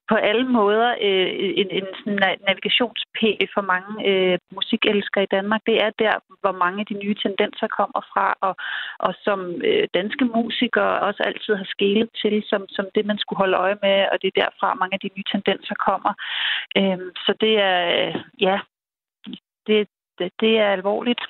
[0.10, 1.30] på alle måder øh,
[1.62, 1.88] en, en
[2.48, 5.62] navigationspæl for mange øh, musikelskere i Danmark.
[5.66, 8.56] Det er der, hvor mange af de nye tendenser kommer fra, og,
[9.00, 13.38] og som øh, danske musikere også altid har skælet til, som, som det, man skulle
[13.38, 16.14] holde øje med, og det er derfra, mange af de nye tendenser kommer.
[16.78, 18.60] Øh, så det er, ja,
[19.68, 19.88] det,
[20.20, 21.22] det, det er alvorligt.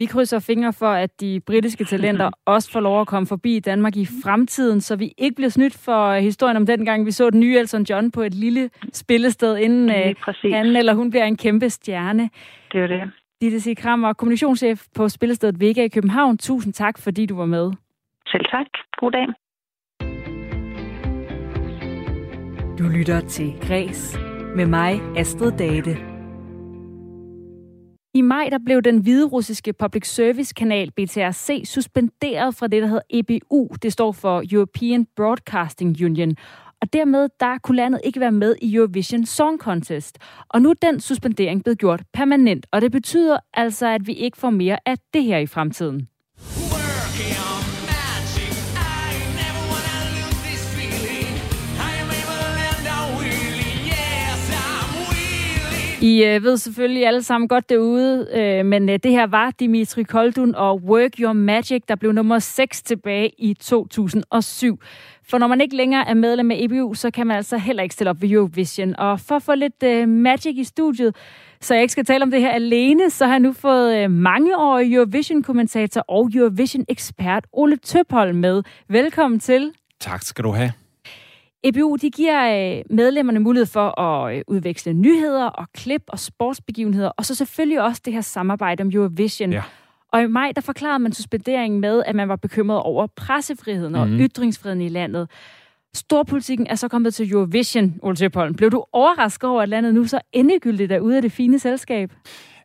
[0.00, 3.96] Vi krydser fingre for, at de britiske talenter også får lov at komme forbi Danmark
[3.96, 7.40] i fremtiden, så vi ikke bliver snydt for historien om den gang, vi så den
[7.40, 10.14] nye Elton John på et lille spillested, inden øh,
[10.54, 12.30] han eller hun bliver en kæmpe stjerne.
[12.72, 13.10] Det er det.
[13.40, 16.38] Ditte Sig Krammer, kommunikationschef på spillestedet Vega i København.
[16.38, 17.72] Tusind tak, fordi du var med.
[18.26, 18.66] Selv tak.
[19.00, 19.26] God dag.
[22.78, 24.18] Du lytter til Græs
[24.56, 26.17] med mig, Astrid Date.
[28.18, 32.88] I maj der blev den hvide russiske public service kanal BTRC suspenderet fra det, der
[32.88, 33.68] hedder EBU.
[33.82, 36.36] Det står for European Broadcasting Union.
[36.82, 40.18] Og dermed der kunne landet ikke være med i Eurovision Song Contest.
[40.48, 44.38] Og nu er den suspendering blevet gjort permanent, og det betyder altså, at vi ikke
[44.38, 46.08] får mere af det her i fremtiden.
[56.02, 60.02] I øh, ved selvfølgelig alle sammen godt derude, øh, men øh, det her var Dimitri
[60.02, 64.80] Koldun og Work Your Magic, der blev nummer 6 tilbage i 2007.
[65.28, 67.92] For når man ikke længere er medlem af EBU, så kan man altså heller ikke
[67.92, 68.96] stille op ved Eurovision.
[68.96, 71.16] Og for at få lidt øh, magic i studiet,
[71.60, 74.10] så jeg ikke skal tale om det her alene, så har jeg nu fået øh,
[74.10, 78.62] mangeårig Eurovision-kommentator og Eurovision-ekspert Ole Tøpholm med.
[78.88, 79.72] Velkommen til.
[80.00, 80.72] Tak skal du have.
[81.64, 87.10] EBU de giver øh, medlemmerne mulighed for at øh, udveksle nyheder og klip og sportsbegivenheder,
[87.16, 89.52] og så selvfølgelig også det her samarbejde om Eurovision.
[89.52, 89.62] Ja.
[90.12, 94.08] Og i maj, der forklarede man suspenderingen med, at man var bekymret over pressefriheden og
[94.08, 94.18] mm.
[94.18, 95.30] ytringsfriheden i landet.
[95.94, 98.54] Storpolitikken er så kommet til Eurovision, Ole.
[98.56, 102.12] Blev du overrasket over, at landet nu så endegyldigt er ude af det fine selskab?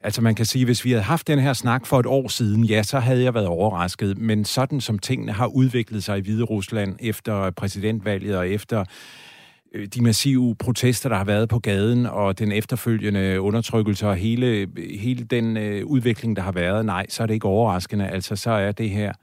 [0.04, 2.64] Altså man kan sige, hvis vi havde haft den her snak for et år siden,
[2.64, 4.18] ja, så havde jeg været overrasket.
[4.18, 8.86] Men sådan som tingene har udviklet sig i Hvide Rusland efter præsidentvalget og efter
[9.74, 14.68] øh, de massive protester, der har været på gaden, og den efterfølgende undertrykkelse og hele,
[15.00, 18.08] hele den øh, udvikling, der har været, nej, så er det ikke overraskende.
[18.08, 19.14] Altså, så er det her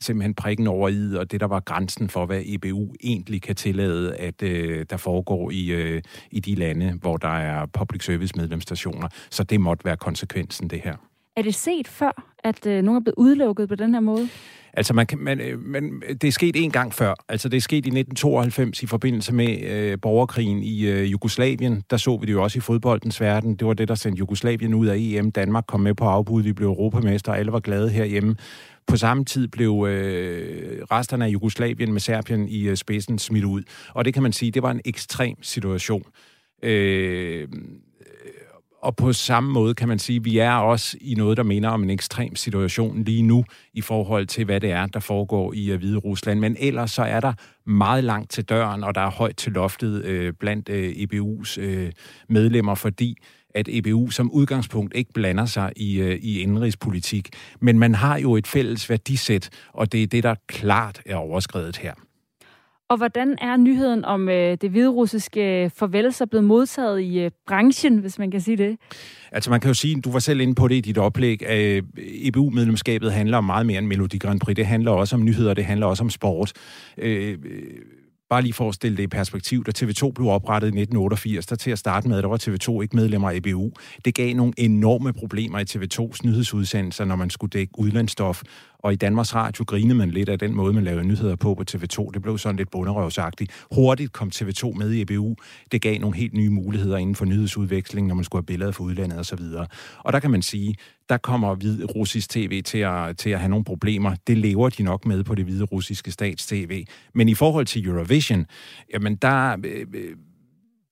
[0.00, 4.16] simpelthen prikken over i, og det, der var grænsen for, hvad EBU egentlig kan tillade,
[4.16, 9.08] at øh, der foregår i, øh, i de lande, hvor der er public service medlemsstationer.
[9.30, 11.09] Så det måtte være konsekvensen, det her.
[11.40, 14.28] Er det set før, at øh, nogen er blevet udelukket på den her måde?
[14.72, 17.14] Altså, man kan, man, øh, man, det er sket en gang før.
[17.28, 21.82] Altså, det er sket i 1992 i forbindelse med øh, borgerkrigen i øh, Jugoslavien.
[21.90, 23.54] Der så vi det jo også i fodboldens verden.
[23.56, 25.32] Det var det, der sendte Jugoslavien ud af EM.
[25.32, 26.42] Danmark kom med på afbud.
[26.42, 27.32] Vi blev europamester.
[27.32, 28.36] Alle var glade herhjemme.
[28.86, 33.62] På samme tid blev øh, resterne af Jugoslavien med Serbien i øh, spidsen smidt ud.
[33.94, 36.02] Og det kan man sige, det var en ekstrem situation.
[36.62, 37.48] Øh,
[38.82, 41.68] og på samme måde kan man sige, at vi er også i noget, der minder
[41.68, 45.70] om en ekstrem situation lige nu i forhold til, hvad det er, der foregår i
[45.70, 46.40] øh, Hvide Rusland.
[46.40, 47.32] Men ellers så er der
[47.66, 51.92] meget langt til døren, og der er højt til loftet øh, blandt øh, EBU's øh,
[52.28, 53.16] medlemmer, fordi
[53.54, 57.28] at EBU som udgangspunkt ikke blander sig i, øh, i indrigspolitik.
[57.60, 61.76] Men man har jo et fælles værdisæt, og det er det, der klart er overskrevet
[61.76, 61.94] her.
[62.90, 67.98] Og hvordan er nyheden om øh, det hviderussiske farvel så blevet modtaget i øh, branchen,
[67.98, 68.76] hvis man kan sige det?
[69.32, 71.76] Altså man kan jo sige, du var selv inde på det i dit oplæg, at
[71.76, 74.56] øh, EBU-medlemskabet handler om meget mere end Melodi Grand Prix.
[74.56, 76.52] Det handler også om nyheder, det handler også om sport.
[76.98, 77.38] Øh, øh
[78.30, 81.56] Bare lige for at stille det i perspektiv, da TV2 blev oprettet i 1988, der
[81.56, 83.70] til at starte med, der var TV2 ikke medlemmer af EBU.
[84.04, 88.42] Det gav nogle enorme problemer i TV2's nyhedsudsendelser, når man skulle dække udlandsstof.
[88.82, 91.64] Og i Danmarks Radio grinede man lidt af den måde, man lavede nyheder på på
[91.70, 92.10] TV2.
[92.14, 93.66] Det blev sådan lidt bunderøvsagtigt.
[93.74, 95.34] Hurtigt kom TV2 med i EBU.
[95.72, 98.84] Det gav nogle helt nye muligheder inden for nyhedsudveksling, når man skulle have billeder fra
[98.84, 99.42] udlandet osv.
[99.56, 99.66] Og,
[99.98, 100.74] og der kan man sige,
[101.08, 104.14] der kommer hvid russisk tv til at, til at have nogle problemer.
[104.26, 106.84] Det lever de nok med på det hvide russiske stats-tv.
[107.14, 108.46] Men i forhold til Eurovision,
[108.92, 109.56] jamen der...
[109.64, 110.16] Øh, øh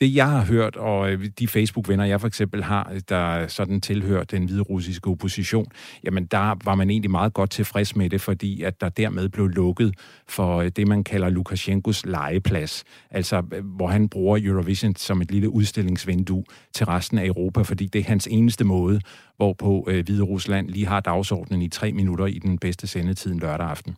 [0.01, 3.81] det, jeg har hørt, og øh, de Facebook-venner, jeg for eksempel har, øh, der sådan
[3.81, 5.67] tilhører den hvide russiske opposition,
[6.05, 9.47] jamen der var man egentlig meget godt tilfreds med det, fordi at der dermed blev
[9.47, 9.95] lukket
[10.29, 12.85] for øh, det, man kalder Lukashenkos legeplads.
[13.11, 17.99] Altså, hvor han bruger Eurovision som et lille udstillingsvindue til resten af Europa, fordi det
[17.99, 19.01] er hans eneste måde,
[19.37, 23.97] hvorpå Hvide Rusland lige har dagsordenen i tre minutter i den bedste sendetid lørdag aften.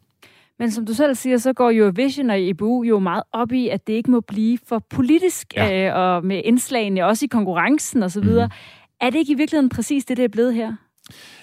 [0.61, 3.87] Men som du selv siger, så går Eurovision og EBU jo meget op i, at
[3.87, 5.89] det ikke må blive for politisk, ja.
[5.89, 8.25] øh, og med indslagene også i konkurrencen osv.
[8.25, 8.51] Mm.
[9.01, 10.73] Er det ikke i virkeligheden præcis det, det er blevet her?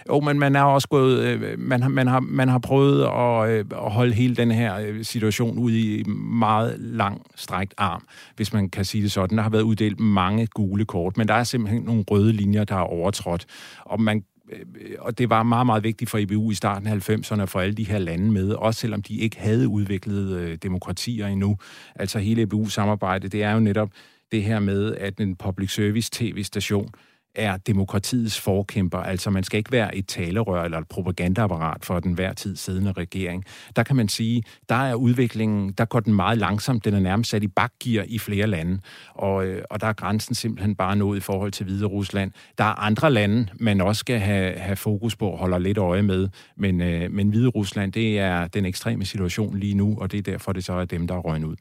[0.09, 3.49] Jo, men man er også gået, øh, man har, man har, man har prøvet at,
[3.49, 8.03] øh, at holde hele den her øh, situation ud i meget lang strækt arm,
[8.35, 9.37] hvis man kan sige det sådan.
[9.37, 12.75] Der har været uddelt mange gule kort, men der er simpelthen nogle røde linjer, der
[12.75, 13.45] er overtrådt.
[13.85, 17.45] Og man Øh, og det var meget, meget vigtigt for EBU i starten af 90'erne
[17.45, 21.57] for alle de her lande med, også selvom de ikke havde udviklet øh, demokratier endnu.
[21.95, 23.89] Altså hele EBU-samarbejdet, det er jo netop
[24.31, 26.89] det her med, at en public service tv-station
[27.37, 28.97] er demokratiets forkæmper.
[28.97, 32.91] Altså man skal ikke være et talerør eller et propagandaapparat for den hver tid siddende
[32.91, 33.45] regering.
[33.75, 36.85] Der kan man sige, der er udviklingen, der går den meget langsomt.
[36.85, 38.79] Den er nærmest sat i bakgear i flere lande.
[39.13, 42.31] Og, øh, og der er grænsen simpelthen bare nået i forhold til Hvide Rusland.
[42.57, 46.01] Der er andre lande, man også skal have, have fokus på og holde lidt øje
[46.01, 46.29] med.
[46.57, 50.21] Men, øh, men Hvide Rusland, det er den ekstreme situation lige nu, og det er
[50.21, 51.55] derfor, det så er dem, der er røgnet ud.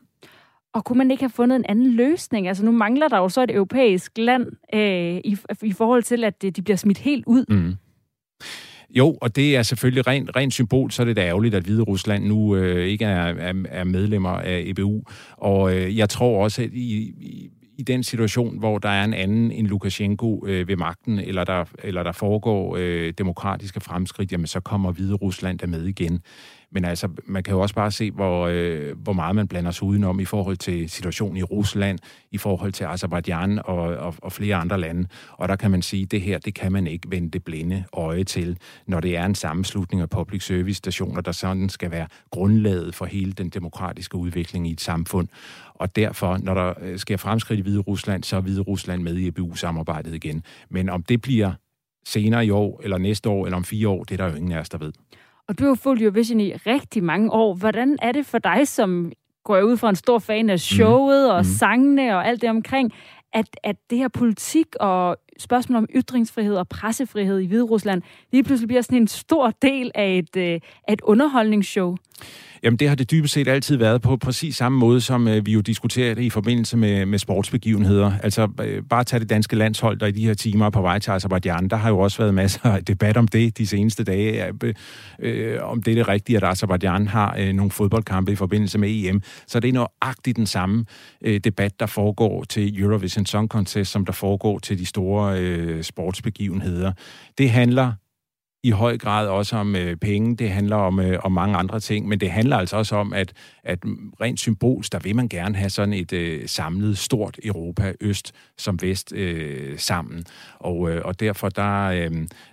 [0.77, 2.49] Og kunne man ikke have fundet en anden løsning?
[2.49, 6.43] Altså nu mangler der jo så et europæisk land øh, i, i forhold til, at
[6.43, 7.45] de bliver smidt helt ud.
[7.49, 7.75] Mm.
[8.91, 11.83] Jo, og det er selvfølgelig rent, rent symbol, så er det da ærgerligt, at Hvide
[11.83, 15.03] Rusland nu øh, ikke er, er, er medlemmer af EBU.
[15.37, 19.15] Og øh, jeg tror også, at i, i, i den situation, hvor der er en
[19.15, 24.47] anden end Lukashenko øh, ved magten, eller der, eller der foregår øh, demokratiske fremskridt, jamen
[24.47, 26.21] så kommer Hvide Rusland der med igen.
[26.73, 29.83] Men altså, man kan jo også bare se, hvor, øh, hvor meget man blander sig
[29.83, 31.99] udenom i forhold til situationen i Rusland,
[32.31, 35.09] i forhold til Azerbaijan og, og, og flere andre lande.
[35.33, 37.85] Og der kan man sige, at det her, det kan man ikke vende det blinde
[37.93, 42.07] øje til, når det er en sammenslutning af public service stationer, der sådan skal være
[42.31, 45.29] grundlaget for hele den demokratiske udvikling i et samfund.
[45.75, 49.17] Og derfor, når der øh, sker fremskridt i Hvide Rusland, så er Hvide Rusland med
[49.17, 50.43] i EBU-samarbejdet igen.
[50.71, 51.53] Men om det bliver
[52.07, 54.53] senere i år, eller næste år, eller om fire år, det er der jo ingen
[54.53, 54.93] af os, der ved.
[55.49, 57.55] Og du har fulgt Eurovision i rigtig mange år.
[57.55, 59.13] Hvordan er det for dig, som
[59.45, 61.31] går ud fra en stor fan af showet mm.
[61.31, 61.45] og mm.
[61.45, 62.93] sangene og alt det omkring?
[63.37, 68.69] at, at det her politik og spørgsmål om ytringsfrihed og pressefrihed i Hviderusland lige pludselig
[68.69, 71.97] bliver sådan en stor del af et, øh, af et underholdningsshow?
[72.63, 75.53] Jamen det har det dybest set altid været på præcis samme måde, som øh, vi
[75.53, 78.13] jo diskuterer det i forbindelse med, med sportsbegivenheder.
[78.23, 81.11] Altså øh, bare tage det danske landshold, der i de her timer på vej til
[81.11, 81.69] Azerbaijan.
[81.69, 84.75] Der har jo også været masser af debat om det de seneste dage, øh,
[85.19, 88.89] øh, om det er det rigtige, at Azerbaijan har øh, nogle fodboldkampe i forbindelse med
[88.91, 89.23] EM.
[89.47, 90.85] Så det er nøjagtigt den samme
[91.23, 95.83] øh, debat, der foregår til Eurovision Song Contest, som der foregår til de store øh,
[95.83, 96.93] sportsbegivenheder.
[97.39, 97.93] Det handler
[98.67, 102.09] i høj grad også om øh, penge, det handler om, øh, om mange andre ting,
[102.09, 103.33] men det handler altså også om, at,
[103.65, 103.79] at
[104.21, 108.83] rent symbolsk, der vil man gerne have sådan et øh, samlet stort Europa, øst som
[108.83, 110.25] vest, øh, sammen.
[110.59, 112.11] Og, øh, og derfor der, øh,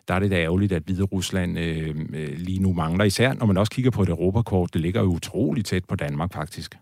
[0.07, 3.45] der er det da ærgerligt, at Hvide Rusland øh, øh, lige nu mangler, især når
[3.45, 6.77] man også kigger på et Europakort, det ligger jo utroligt tæt på Danmark faktisk.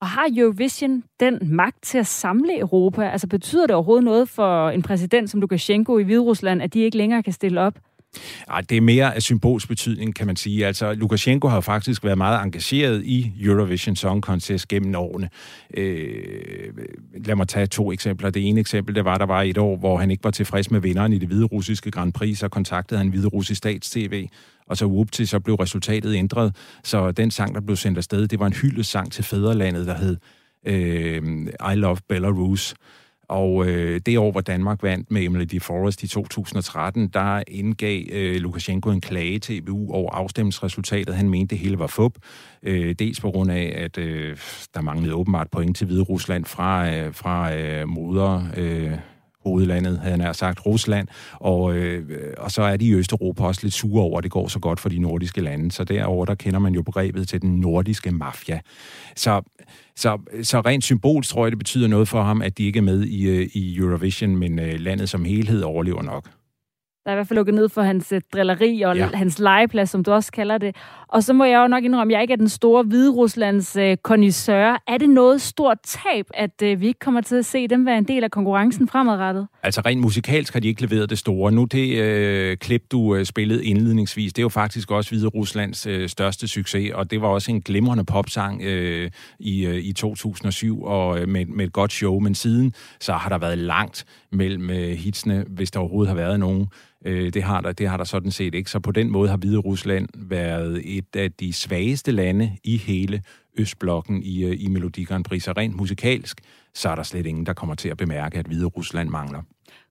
[0.00, 3.02] Og har Eurovision den magt til at samle Europa?
[3.02, 6.96] Altså betyder det overhovedet noget for en præsident som Lukashenko i Hviderusland, at de ikke
[6.96, 7.78] længere kan stille op?
[8.48, 10.66] Ej, det er mere af symbolsk betydning, kan man sige.
[10.66, 15.28] Altså, Lukashenko har faktisk været meget engageret i Eurovision Song Contest gennem årene.
[15.74, 16.72] Øh,
[17.24, 18.30] lad mig tage to eksempler.
[18.30, 20.80] Det ene eksempel, det var, der var et år, hvor han ikke var tilfreds med
[20.80, 24.28] vinderen i det hvide russiske Grand Prix, så kontaktede han hvide russisk stats-tv,
[24.66, 26.56] og så whoop så blev resultatet ændret.
[26.84, 30.16] Så den sang, der blev sendt afsted, det var en hyldesang til fædrelandet, der hed
[30.66, 32.74] øh, I Love Belarus.
[33.30, 38.02] Og øh, det år, hvor Danmark vandt med Emily de Forest i 2013, der indgav
[38.12, 41.14] øh, Lukashenko en klage til EBU over afstemningsresultatet.
[41.14, 42.12] Han mente, det hele var fup.
[42.62, 44.36] Øh, dels på grund af, at øh,
[44.74, 48.42] der manglede åbenbart point til Hvide Rusland fra, øh, fra øh, moder...
[48.56, 48.92] Øh,
[49.44, 53.74] hovedlandet, havde han sagt, Rusland, og, øh, og så er de i Østeuropa også lidt
[53.74, 55.72] sure over, at det går så godt for de nordiske lande.
[55.72, 58.60] Så derover der kender man jo begrebet til den nordiske mafia.
[59.16, 59.42] Så,
[59.96, 62.82] så, så rent symbolsk tror jeg, det betyder noget for ham, at de ikke er
[62.82, 66.30] med i, øh, i Eurovision, men øh, landet som helhed overlever nok.
[67.04, 69.08] Der er i hvert fald lukket ned for hans uh, drilleri og ja.
[69.14, 70.76] hans legeplads, som du også kalder det.
[71.12, 73.76] Og så må jeg jo nok indrømme, at jeg ikke er den store Hvide Ruslands
[73.76, 74.82] øh, uh, kondisør.
[74.88, 77.98] Er det noget stort tab, at øh, vi ikke kommer til at se dem være
[77.98, 79.46] en del af konkurrencen fremadrettet?
[79.62, 81.52] Altså rent musikalsk har de ikke leveret det store.
[81.52, 85.86] Nu det øh, klip, du øh, spillede indledningsvis, det er jo faktisk også Hvide Ruslands
[85.86, 90.82] øh, største succes, og det var også en glimrende popsang øh, i, øh, i 2007
[90.82, 92.18] og øh, med, med et godt show.
[92.18, 96.40] Men siden så har der været langt mellem øh, hitsene, hvis der overhovedet har været
[96.40, 96.66] nogen.
[97.04, 98.70] Øh, det, har der, det har der sådan set ikke.
[98.70, 103.22] Så på den måde har Hvide Rusland været et af de svageste lande i hele
[103.58, 105.42] Østblokken i, øh, i Melodi Grand Prix.
[105.42, 106.40] Så rent musikalsk,
[106.74, 109.42] så er der slet ingen, der kommer til at bemærke, at Hvide Rusland mangler.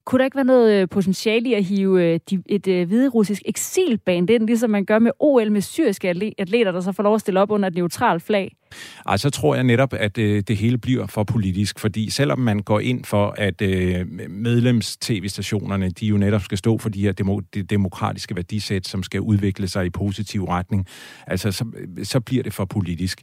[0.10, 4.30] Kunne der ikke være noget øh, potentiale i at hive øh, et øh, hvide-russisk eksilband
[4.30, 7.39] ind, ligesom man gør med OL med syriske atleter, der så får lov at stille
[7.39, 8.56] op under et neutralt flag?
[9.08, 12.80] Ej, så tror jeg netop, at det hele bliver for politisk, fordi selvom man går
[12.80, 13.62] ind for, at
[14.30, 17.12] medlems-tv-stationerne, de jo netop skal stå for de her
[17.69, 20.86] demokratiske værdisæt, som skal udvikle sig i positiv retning,
[21.28, 21.65] altså så,
[22.04, 23.22] så bliver det for politisk.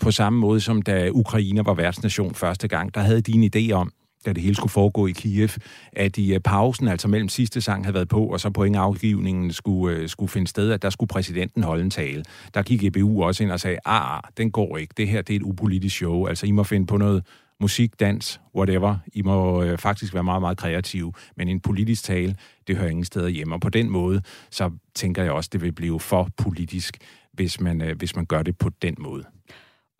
[0.00, 3.72] På samme måde som da Ukraine var værtsnation første gang, der havde de en idé
[3.72, 3.92] om,
[4.26, 5.48] da det hele skulle foregå i Kiev,
[5.92, 9.96] at i øh, pausen, altså mellem sidste sang havde været på, og så pointafgivningen skulle,
[9.96, 12.24] øh, skulle finde sted, at der skulle præsidenten holde en tale.
[12.54, 15.34] Der gik EBU også ind og sagde, ah, ah, den går ikke, det her det
[15.34, 17.22] er et upolitisk show, altså I må finde på noget
[17.60, 18.96] musik, dans, whatever.
[19.12, 22.36] I må øh, faktisk være meget, meget kreative, men en politisk tale,
[22.66, 23.54] det hører ingen steder hjemme.
[23.54, 26.98] Og på den måde, så tænker jeg også, det vil blive for politisk,
[27.32, 29.24] hvis man, øh, hvis man gør det på den måde.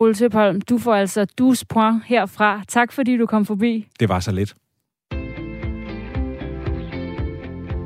[0.01, 2.63] Ole Tøpholm, du får altså 12 point herfra.
[2.69, 3.89] Tak fordi du kom forbi.
[4.01, 4.57] Det var så lidt.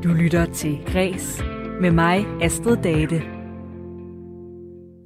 [0.04, 1.42] Du lytter til Græs
[1.80, 3.22] med mig, Astrid Date.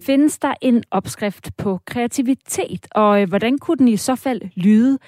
[0.07, 4.99] Findes der en opskrift på kreativitet, og øh, hvordan kunne den i så fald lyde?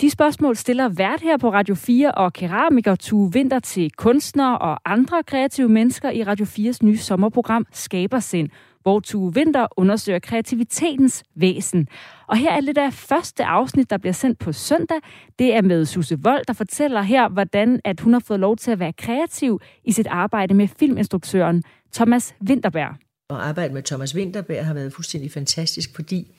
[0.00, 4.92] De spørgsmål stiller vært her på Radio 4 og keramiker Tue Vinter til kunstnere og
[4.92, 8.48] andre kreative mennesker i Radio 4's nye sommerprogram Skabersind,
[8.84, 11.88] hvor Tue Vinter undersøger kreativitetens væsen.
[12.26, 14.96] Og her er lidt af første afsnit, der bliver sendt på søndag.
[15.38, 18.70] Det er med Susse Vold, der fortæller her, hvordan at hun har fået lov til
[18.70, 22.94] at være kreativ i sit arbejde med filminstruktøren Thomas Winterberg.
[23.28, 26.34] Og arbejde med Thomas Winterberg har været fuldstændig fantastisk, fordi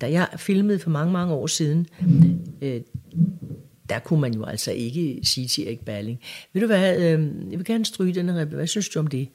[0.00, 1.86] da jeg filmede for mange, mange år siden,
[2.62, 2.80] øh,
[3.88, 6.20] der kunne man jo altså ikke sige til Erik Balling,
[6.52, 9.28] ved du hvad, øh, jeg vil gerne stryge den her, hvad synes du om det?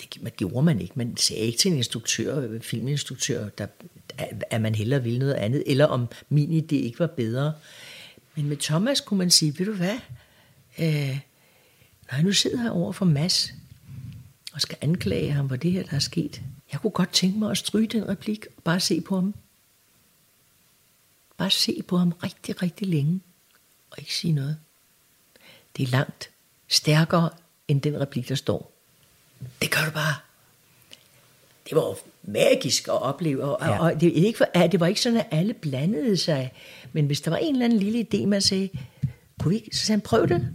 [0.00, 0.92] Det man gjorde man ikke.
[0.96, 3.66] Man sagde ikke til en instruktør, filminstruktør, der,
[4.50, 7.52] at man hellere ville noget andet, eller om min idé ikke var bedre.
[8.34, 9.98] Men med Thomas kunne man sige, ved du hvad,
[10.78, 11.18] øh,
[12.10, 13.52] når jeg nu sidder her over for Mads,
[14.52, 16.42] og skal anklage ham for det her, der er sket,
[16.72, 19.34] jeg kunne godt tænke mig at stryge den replik, og bare se på ham.
[21.36, 23.20] Bare se på ham rigtig, rigtig længe.
[23.90, 24.58] og ikke sige noget.
[25.76, 26.30] Det er langt
[26.68, 27.30] stærkere
[27.68, 28.77] end den replik, der står.
[29.62, 30.14] Det gør du bare.
[31.68, 33.78] Det var magisk at opleve, og, ja.
[33.80, 36.52] og det, ikke, det var ikke sådan, at alle blandede sig.
[36.92, 38.68] Men hvis der var en eller anden lille idé, man sagde,
[39.40, 40.48] kunne vi ikke, så sagde han, prøv det.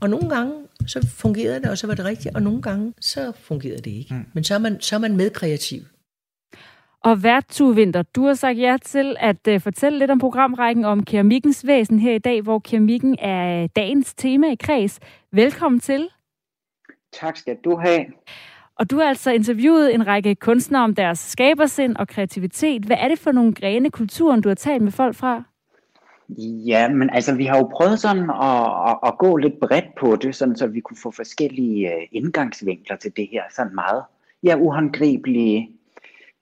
[0.00, 0.52] Og nogle gange,
[0.86, 4.14] så fungerede det, og så var det rigtigt, og nogle gange, så fungerede det ikke.
[4.14, 4.24] Mm.
[4.32, 5.82] Men så er man, så er man med kreativ.
[7.04, 11.04] Og vært Vinter, du har sagt ja til at uh, fortælle lidt om programrækken om
[11.04, 14.98] keramikkens væsen her i dag, hvor keramikken er dagens tema i kreds.
[15.32, 16.08] Velkommen til.
[17.12, 18.04] Tak skal du have.
[18.76, 22.82] Og du har altså interviewet en række kunstnere om deres skabersind og kreativitet.
[22.84, 25.42] Hvad er det for nogle grene kulturen, du har talt med folk fra?
[26.66, 30.16] Ja, men altså vi har jo prøvet sådan at, at, at gå lidt bredt på
[30.16, 34.02] det, sådan så vi kunne få forskellige øh, indgangsvinkler til det her sådan meget
[34.42, 35.70] ja, uhåndgribelige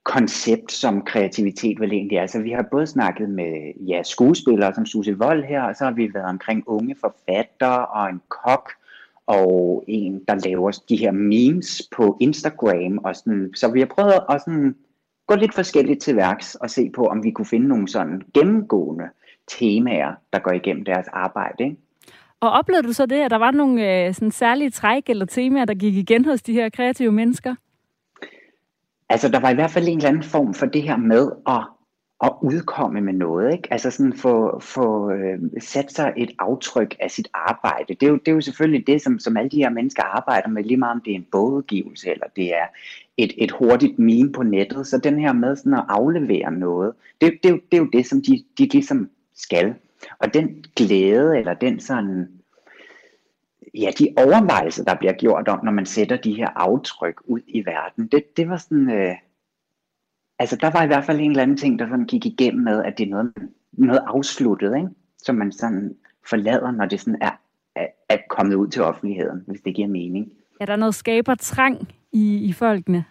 [0.03, 2.23] koncept, som kreativitet vel egentlig er.
[2.23, 5.93] Altså vi har både snakket med ja, skuespillere som Susie Vold her, og så har
[5.93, 8.73] vi været omkring unge forfattere og en kok,
[9.27, 12.99] og en, der laver de her memes på Instagram.
[12.99, 14.77] Og sådan, så vi har prøvet at sådan,
[15.27, 19.05] gå lidt forskelligt til værks og se på, om vi kunne finde nogle sådan gennemgående
[19.49, 21.65] temaer, der går igennem deres arbejde.
[21.65, 21.77] Ikke?
[22.41, 25.65] Og oplevede du så det, at der var nogle øh, sådan særlige træk eller temaer,
[25.65, 27.55] der gik igen hos de her kreative mennesker?
[29.09, 31.63] Altså, der var i hvert fald en eller anden form for det her med at,
[32.25, 33.53] at udkomme med noget.
[33.53, 33.73] Ikke?
[33.73, 37.95] Altså sådan få, få øh, sat sig et aftryk af sit arbejde.
[37.95, 40.49] Det er jo, det er jo selvfølgelig det, som, som alle de her mennesker arbejder
[40.49, 42.67] med, lige meget om det er en bogudgivelse, eller det er
[43.17, 44.87] et, et hurtigt meme på nettet.
[44.87, 48.07] Så den her med sådan at aflevere noget, det, det, det, det er jo det,
[48.07, 49.75] som de, de ligesom skal.
[50.19, 52.29] Og den glæde, eller den sådan,
[53.75, 57.67] ja, de overvejelser, der bliver gjort om, når man sætter de her aftryk ud i
[57.67, 59.15] verden, det, det var sådan, øh,
[60.39, 62.85] altså der var i hvert fald en eller anden ting, der sådan gik igennem med,
[62.85, 63.33] at det er noget,
[63.73, 64.89] noget afsluttet, ikke?
[65.19, 65.95] som man sådan
[66.31, 67.31] forlader, når det sådan er,
[67.77, 70.33] er, er kommet ud til offentligheden, hvis det giver mening.
[70.61, 73.05] Er der noget skaber trang i, i folkene?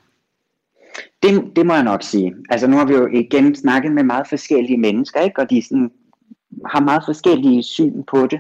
[1.24, 2.36] Det, det må jeg nok sige.
[2.50, 5.42] Altså nu har vi jo igen snakket med meget forskellige mennesker, ikke?
[5.42, 5.92] og de sådan
[6.66, 8.40] har meget forskellige syn på det.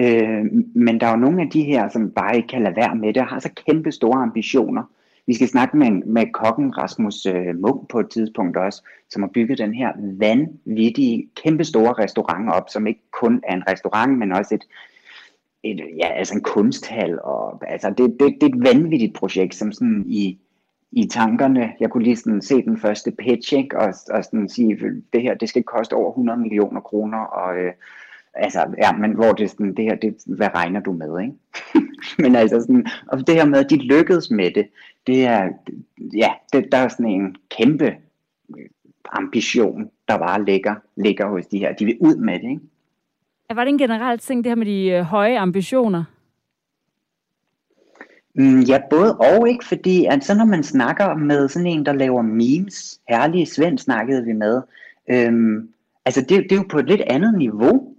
[0.00, 2.96] Øh, men der er jo nogle af de her, som bare ikke kan lade være
[2.96, 4.82] med det, og har så kæmpe store ambitioner.
[5.26, 9.30] Vi skal snakke med, med kokken Rasmus øh, Munk på et tidspunkt også, som har
[9.34, 14.32] bygget den her vanvittige, kæmpe store restaurant op, som ikke kun er en restaurant, men
[14.32, 14.64] også et,
[15.62, 17.18] et ja, altså en kunsthal.
[17.22, 20.38] Og, altså det, det, det er et vanvittigt projekt, som sådan i,
[20.92, 21.72] i tankerne.
[21.80, 23.78] Jeg kunne lige sådan se den første pitch, ikke?
[23.78, 24.78] Og, og sådan sige,
[25.12, 27.72] det her, det skal koste over 100 millioner kroner, og øh,
[28.34, 31.34] altså, ja, men hvor det sådan, det her, det, hvad regner du med, ikke?
[32.22, 34.66] men altså sådan, og det her med, at de lykkedes med det,
[35.06, 35.48] det er,
[36.16, 37.96] ja, det, der er sådan en kæmpe
[39.12, 41.74] ambition, der bare ligger, ligger hos de her.
[41.74, 42.60] De vil ud med det, ikke?
[43.54, 46.04] Var det en generelt ting, det her med de øh, høje ambitioner?
[48.34, 51.92] Mm, ja, både og ikke, fordi at så når man snakker med sådan en, der
[51.92, 54.62] laver memes, herlige Svend snakkede vi med,
[55.10, 55.68] øhm,
[56.04, 57.95] altså det, det er jo på et lidt andet niveau.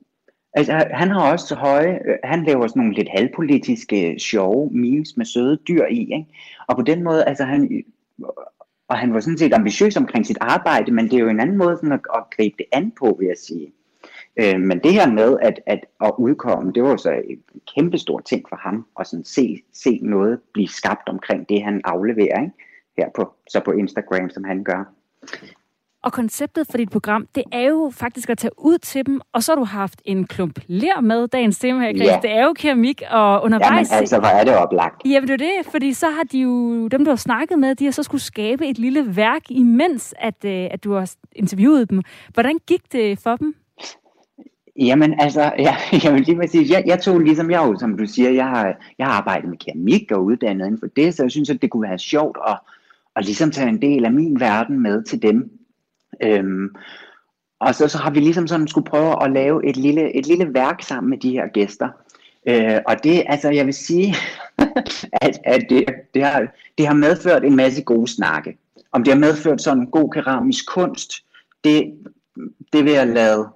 [0.54, 4.70] Altså han har også så høje, øh, han laver sådan nogle lidt halvpolitiske øh, sjove
[4.72, 6.26] memes med søde dyr i, ikke?
[6.68, 7.84] og på den måde, altså han, øh,
[8.88, 11.58] og han var sådan set ambitiøs omkring sit arbejde, men det er jo en anden
[11.58, 13.74] måde sådan at, at gribe det an på, vil jeg sige.
[14.38, 18.20] Øh, men det her med at, at, at udkomme, det var så en kæmpe stor
[18.20, 22.54] ting for ham, at sådan se, se noget blive skabt omkring det, han afleverer, ikke?
[22.98, 24.94] her på, så på Instagram, som han gør.
[26.08, 29.44] Og konceptet for dit program, det er jo faktisk at tage ud til dem, og
[29.44, 32.08] så har du haft en klump ler med dagens tema her, Chris.
[32.08, 32.20] Ja.
[32.22, 33.90] Det er jo keramik, og undervejs...
[33.90, 35.02] Jamen altså, hvor er det oplagt?
[35.06, 37.86] Jamen det er det, fordi så har de jo, dem du har snakket med, de
[37.86, 42.02] har så skulle skabe et lille værk, imens at, øh, at du har interviewet dem.
[42.34, 43.56] Hvordan gik det for dem?
[44.80, 48.06] Jamen altså, ja, jeg vil lige sige, jeg, jeg tog ligesom jeg jo, som du
[48.06, 51.32] siger, jeg har, jeg har arbejdet med keramik og uddannet inden for det, så jeg
[51.32, 52.60] synes, at det kunne være sjovt at,
[53.16, 55.57] at ligesom tage en del af min verden med til dem.
[56.24, 56.76] Øhm,
[57.60, 60.54] og så, så har vi ligesom sådan skulle prøve at lave et lille, et lille
[60.54, 61.90] værk sammen med de her gæster.
[62.48, 64.16] Øh, og det, altså jeg vil sige,
[65.22, 66.48] at, at det, det, har,
[66.78, 68.58] det har medført en masse gode snakke.
[68.92, 71.12] Om det har medført sådan god keramisk kunst,
[71.64, 71.94] det,
[72.74, 73.48] det vil jeg lade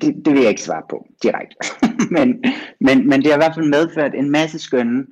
[0.00, 1.56] det, det vil jeg ikke svare på direkte.
[2.16, 2.44] men,
[2.80, 5.06] men, men det har i hvert fald medført en masse skønne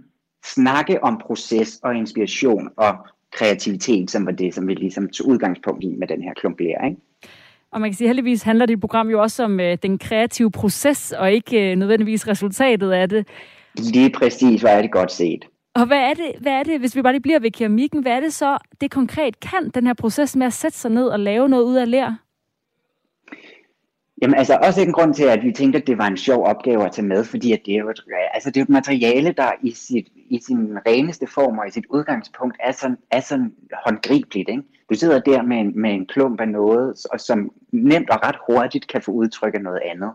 [0.44, 2.96] snakke om proces og inspiration og
[3.32, 6.86] kreativitet, som var det, som vi ligesom tog udgangspunkt i med den her klumplære.
[6.88, 7.00] Ikke?
[7.70, 11.12] Og man kan sige, heldigvis handler dit program jo også om øh, den kreative proces,
[11.12, 13.28] og ikke øh, nødvendigvis resultatet af det.
[13.78, 15.44] Lige præcis, hvad er det godt set.
[15.74, 18.12] Og hvad er, det, hvad er det, hvis vi bare lige bliver ved keramikken, hvad
[18.12, 21.20] er det så, det konkret kan, den her proces med at sætte sig ned og
[21.20, 22.25] lave noget ud af lær?
[24.22, 26.84] Jamen altså også en grund til, at vi tænkte, at det var en sjov opgave
[26.84, 28.00] at tage med, fordi at det er jo et,
[28.34, 31.86] altså, det er et materiale, der i, sit, i sin reneste form og i sit
[31.90, 33.52] udgangspunkt er sådan, er sådan
[33.84, 34.48] håndgribeligt.
[34.48, 34.62] Ikke?
[34.90, 38.36] Du sidder der med en, med en klump af noget, og som nemt og ret
[38.50, 40.10] hurtigt kan få udtrykket noget andet.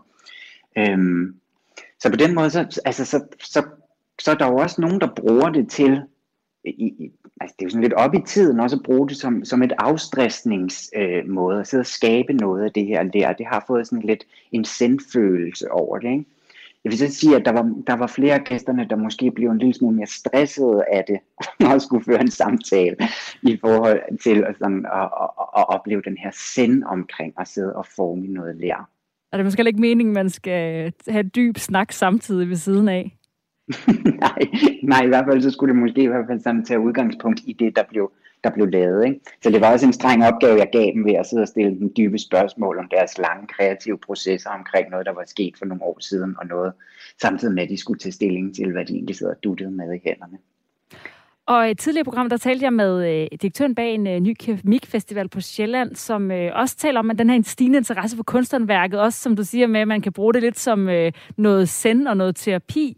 [0.78, 1.34] Øhm,
[1.98, 3.64] så på den måde, så, altså, så, så,
[4.18, 6.02] så er der jo også nogen, der bruger det til
[6.64, 7.10] i,
[7.40, 9.62] altså det er jo sådan lidt op i tiden også at bruge det som, som
[9.62, 13.32] et afstressningsmåde, øh, at sidde og skabe noget af det her der.
[13.32, 16.10] Det har fået sådan lidt en sendfølelse over det.
[16.10, 16.24] Ikke?
[16.84, 19.50] Jeg vil så sige, at der var, der var flere af gæsterne, der måske blev
[19.50, 21.18] en lille smule mere stressede af det,
[21.72, 22.96] og skulle føre en samtale
[23.42, 27.76] i forhold til at, sådan, at, at, at opleve den her send omkring at sidde
[27.76, 28.88] og forme noget lær.
[29.32, 33.16] Er det måske ikke meningen, man skal have dyb snak samtidig ved siden af?
[34.26, 34.38] nej,
[34.82, 37.52] nej, i hvert fald så skulle det måske i hvert fald sådan tage udgangspunkt i
[37.52, 38.12] det, der blev,
[38.44, 39.04] der blev lavet.
[39.04, 39.20] Ikke?
[39.42, 41.78] Så det var også en streng opgave, jeg gav dem ved at sidde og stille
[41.78, 45.82] dem dybe spørgsmål om deres lange kreative processer omkring noget, der var sket for nogle
[45.82, 46.72] år siden, og noget
[47.20, 49.94] samtidig med, at de skulle tage stilling til, hvad de egentlig sidder og duttede med
[49.94, 50.38] i hænderne.
[51.46, 54.34] Og i et tidligere program, der talte jeg med øh, direktøren bag en øh, ny
[54.38, 58.24] keramikfestival på Sjælland, som øh, også taler om, at den her en stigende interesse for
[58.24, 61.68] kunsthåndværket, også som du siger med, at man kan bruge det lidt som øh, noget
[61.68, 62.96] send og noget terapi.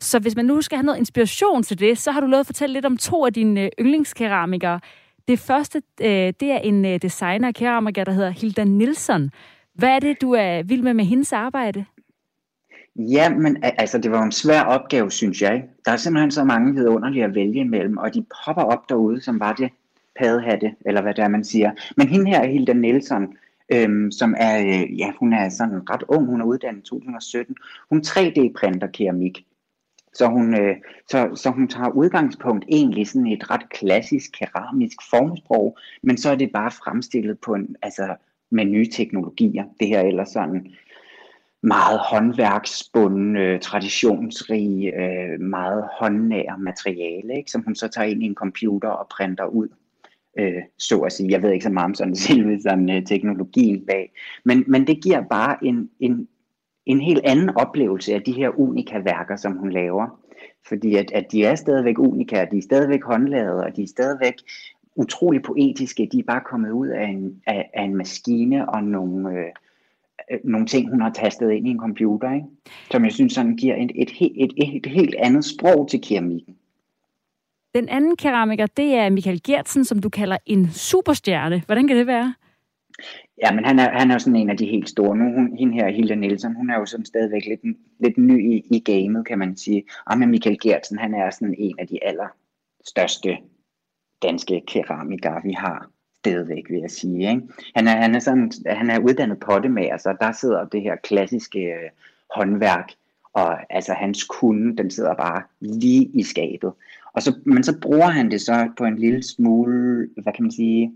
[0.00, 2.46] Så hvis man nu skal have noget inspiration til det, så har du lovet at
[2.46, 4.80] fortælle lidt om to af dine øh, yndlingskeramikere.
[5.28, 9.30] Det første, øh, det er en øh, designer og keramiker, der hedder Hilda Nilsson.
[9.74, 11.84] Hvad er det, du er vild med med hendes arbejde?
[12.96, 15.64] Ja, men altså, det var en svær opgave, synes jeg.
[15.84, 19.40] Der er simpelthen så mange vidunderlige at vælge imellem, og de popper op derude, som
[19.40, 19.70] var det
[20.18, 21.70] paddehatte, eller hvad det er, man siger.
[21.96, 23.36] Men hende her, Hilda Nielsen,
[23.72, 27.56] øhm, som er, øh, ja, hun er sådan ret ung, hun er uddannet i 2017.
[27.90, 29.44] Hun 3D-printer keramik.
[30.14, 30.76] Så hun, øh,
[31.10, 36.34] så, så hun tager udgangspunkt egentlig sådan et ret klassisk keramisk formsprog, men så er
[36.34, 38.16] det bare fremstillet på en, altså
[38.50, 39.64] med nye teknologier.
[39.80, 40.66] Det her eller sådan
[41.62, 47.50] meget håndværksbundne, traditionsrige, øh, meget håndnære materiale, ikke?
[47.50, 49.68] som hun så tager ind i en computer og printer ud.
[50.38, 51.30] Øh, så at sige.
[51.30, 54.12] Jeg ved ikke så meget om sådan selve sådan, øh, teknologien bag,
[54.44, 56.28] men, men det giver bare en, en,
[56.86, 60.20] en helt anden oplevelse af de her unika værker, som hun laver.
[60.68, 64.34] Fordi at, at de er stadigvæk unika, de er stadigvæk håndlavede, og de er stadigvæk
[64.96, 66.08] utrolig poetiske.
[66.12, 69.46] De er bare kommet ud af en, af, af en maskine og nogle, øh,
[70.30, 72.46] øh, nogle ting, hun har tastet ind i en computer, ikke?
[72.90, 76.56] som jeg synes sådan giver et, et, et, et, et helt andet sprog til keramikken.
[77.74, 81.62] Den anden keramiker, det er Michael Gertsen, som du kalder en superstjerne.
[81.66, 82.34] Hvordan kan det være?
[83.42, 85.16] Ja, men han er, han er sådan en af de helt store.
[85.16, 88.66] Nu hun, hende her, Hilda Nielsen, hun er jo sådan stadigvæk lidt, lidt ny i,
[88.70, 89.84] i gamet, kan man sige.
[90.06, 92.28] Og med Michael Gertsen, han er sådan en af de aller
[92.84, 93.38] største
[94.22, 97.30] danske keramikere, vi har stadigvæk, vil jeg sige.
[97.30, 97.42] Ikke?
[97.74, 101.60] Han, er, han, er sådan, han er uddannet pottemager, så der sidder det her klassiske
[101.60, 101.90] øh,
[102.34, 102.92] håndværk,
[103.32, 106.72] og altså hans kunde, den sidder bare lige i skabet.
[107.12, 110.52] Og så, men så bruger han det så på en lille smule, hvad kan man
[110.52, 110.92] sige,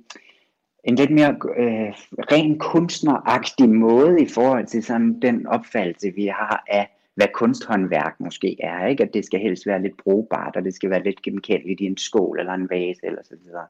[0.89, 1.93] en lidt mere øh,
[2.33, 8.57] ren kunstneragtig måde i forhold til sådan den opfattelse, vi har af, hvad kunsthåndværk måske
[8.61, 8.87] er.
[8.87, 9.03] Ikke?
[9.03, 11.97] At det skal helst være lidt brugbart, og det skal være lidt genkendeligt i en
[11.97, 13.67] skål eller en vase eller så videre.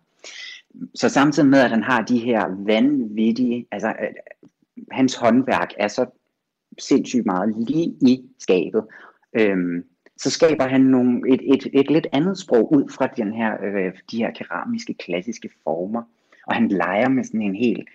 [0.95, 4.15] Så samtidig med, at han har de her vanvittige, altså øh,
[4.91, 6.07] hans håndværk er så
[6.79, 8.85] sindssygt meget lige i skabet.
[9.33, 9.85] Øhm,
[10.17, 13.93] så skaber han nogle, et, et, et lidt andet sprog ud fra den her, øh,
[14.11, 16.03] de her keramiske klassiske former
[16.49, 17.89] og han leger med sådan en helt,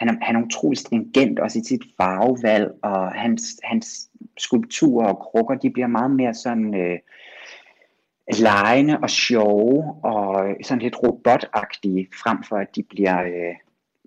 [0.00, 5.18] han er, han er utrolig stringent også i sit farvevalg, og hans, hans skulpturer og
[5.18, 6.98] krukker, de bliver meget mere sådan øh,
[8.38, 13.54] lejende og sjove, og sådan lidt robotagtige, frem for at de bliver øh,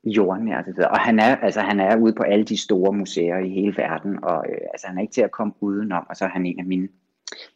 [0.06, 0.64] jordnære.
[0.90, 4.24] Og han er, altså, han er ude på alle de store museer i hele verden,
[4.24, 6.60] og øh, altså, han er ikke til at komme udenom, og så er han en
[6.60, 6.88] af mine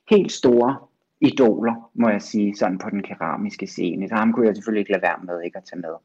[0.10, 0.76] helt store
[1.22, 4.10] idoler, må jeg sige, sådan på den keramiske scene.
[4.10, 5.96] Så ham kunne jeg selvfølgelig ikke lade være med ikke at tage med.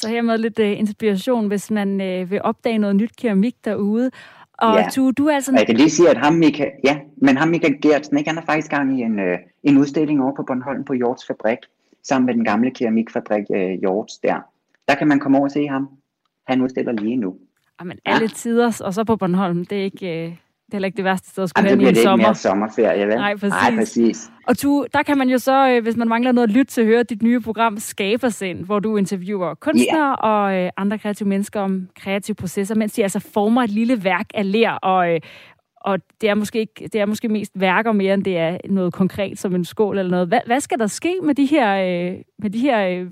[0.00, 4.10] Så her med lidt uh, inspiration, hvis man uh, vil opdage noget nyt keramik derude.
[4.58, 4.88] Og ja.
[4.96, 5.52] du, du er altså...
[5.56, 8.46] Jeg kan lige sige, at ham Michael, ja, men ham Michael Gertsen, ikke, han er
[8.46, 11.58] faktisk gang i en, uh, en udstilling over på Bornholm på Hjorts Fabrik,
[12.02, 14.36] sammen med den gamle keramikfabrik uh, Hjorts der.
[14.88, 15.88] Der kan man komme over og se ham.
[16.46, 17.36] Han udstiller lige nu.
[17.80, 18.34] Jamen, alle ja.
[18.34, 20.26] tider, og så på Bornholm, det er ikke...
[20.26, 22.24] Uh det er heller ikke det værste sted at skulle hen i en sommer.
[22.24, 23.16] det ikke sommerferie, vel?
[23.16, 23.50] Nej, præcis.
[23.50, 24.30] Nej, præcis.
[24.46, 26.84] Og du, der kan man jo så, øh, hvis man mangler noget at lytte til,
[26.84, 30.32] høre dit nye program Skabersind, hvor du interviewer kunstnere yeah.
[30.32, 34.26] og øh, andre kreative mennesker om kreative processer, mens de altså former et lille værk
[34.34, 35.20] af ler, og, øh,
[35.80, 38.92] og det er, måske ikke, det er måske mest værker mere, end det er noget
[38.92, 40.28] konkret som en skål eller noget.
[40.28, 43.06] Hvad, hvad skal der ske med de her, øh, med de her øh,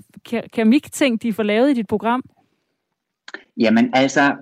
[0.53, 2.23] keramikting, de får lavet i dit program?
[3.57, 4.35] Jamen altså,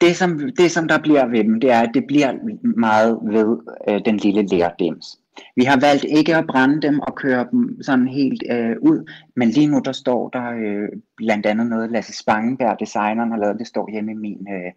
[0.00, 2.32] det, som, det, som der bliver ved dem, det er, at det bliver
[2.76, 5.18] meget ved øh, den lille lærdims.
[5.56, 9.48] Vi har valgt ikke at brænde dem og køre dem sådan helt øh, ud, men
[9.48, 13.66] lige nu der står der øh, blandt andet noget, Lasse Spangenberg, designeren, har lavet, det
[13.66, 14.72] står hjemme i min, øh,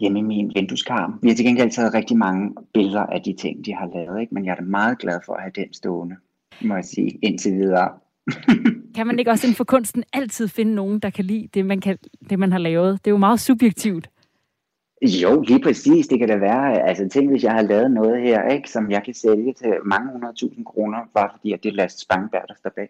[0.00, 1.18] hjemme i min vindueskarm.
[1.22, 4.34] Vi har til gengæld taget rigtig mange billeder af de ting, de har lavet, ikke?
[4.34, 6.16] men jeg er da meget glad for at have den stående,
[6.60, 7.88] må jeg sige, indtil videre.
[8.96, 11.80] kan man ikke også inden for kunsten altid finde nogen, der kan lide det, man,
[11.80, 11.98] kan,
[12.30, 13.04] det, man har lavet?
[13.04, 14.10] Det er jo meget subjektivt.
[15.02, 16.06] Jo, lige præcis.
[16.06, 16.88] Det kan da være.
[16.88, 20.12] Altså tænk, hvis jeg har lavet noget her, ikke, som jeg kan sælge til mange
[20.12, 22.88] hundrede tusind kroner, bare fordi at det er Lasse Spangberg, der står bag.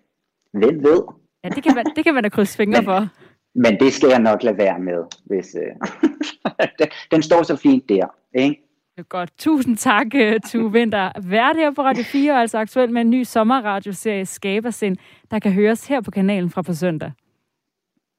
[0.53, 1.03] Hvem ved?
[1.45, 3.09] Ja, det kan man, det kan man da krydse fingre for.
[3.55, 5.55] Men det skal jeg nok lade være med, hvis...
[5.55, 5.89] Øh,
[7.13, 8.63] den står så fint der, ikke?
[9.09, 9.31] Godt.
[9.39, 11.13] Tusind tak, øh, Tue Vinter.
[11.23, 14.97] Vært her på Radio 4, altså aktuelt med en ny sommerradioserie Skabersind,
[15.31, 17.13] der kan høres her på kanalen fra på søndag.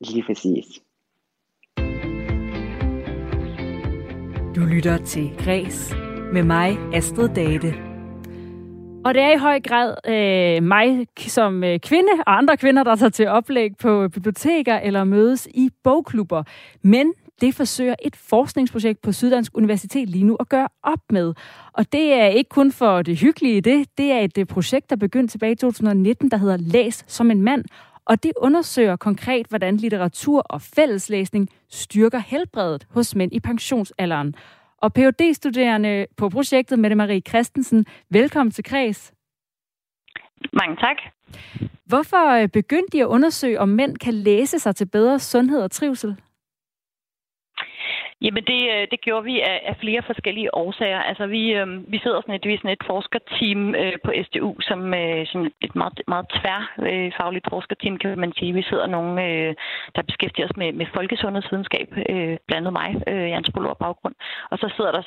[0.02, 0.66] Lige præcis.
[4.56, 5.96] Du lytter til Græs
[6.34, 7.74] med mig, Astrid Date.
[9.06, 12.96] Og det er i høj grad øh, mig som øh, kvinde og andre kvinder, der
[12.96, 16.44] tager til oplæg på biblioteker eller mødes i bogklubber.
[16.82, 21.34] Men det forsøger et forskningsprojekt på Syddansk Universitet lige nu at gøre op med.
[21.74, 23.88] Og det er ikke kun for det hyggelige i det.
[23.98, 27.42] Det er et øh, projekt, der begyndte tilbage i 2019, der hedder Læs som en
[27.42, 27.66] mand.
[28.06, 34.36] Og det undersøger konkret, hvordan litteratur og fælleslæsning styrker helbredet hos mænd i pensionsalderen.
[34.78, 39.14] Og phd studerende på projektet, Mette Marie Christensen, velkommen til Kreds.
[40.54, 40.98] Mange tak.
[41.86, 45.72] Hvorfor øh, begyndte de at undersøge, om mænd kan læse sig til bedre sundhed og
[45.72, 46.16] trivsel?
[48.22, 51.00] Jamen det, øh, det gjorde vi af, af flere forskellige årsager.
[51.00, 54.56] Altså vi, øh, vi sidder sådan et, vi er sådan et forskerteam øh, på SDU,
[54.62, 58.54] som øh, sådan et meget, meget tværfagligt øh, forskerteam, kan man sige.
[58.54, 59.56] Vi sidder nogle, øh,
[59.96, 64.16] der beskæftiger os med, med folkesundhedsvidenskab, øh, blandt andet mig, øh, Jens antropolog baggrund.
[64.52, 65.02] Og så sidder der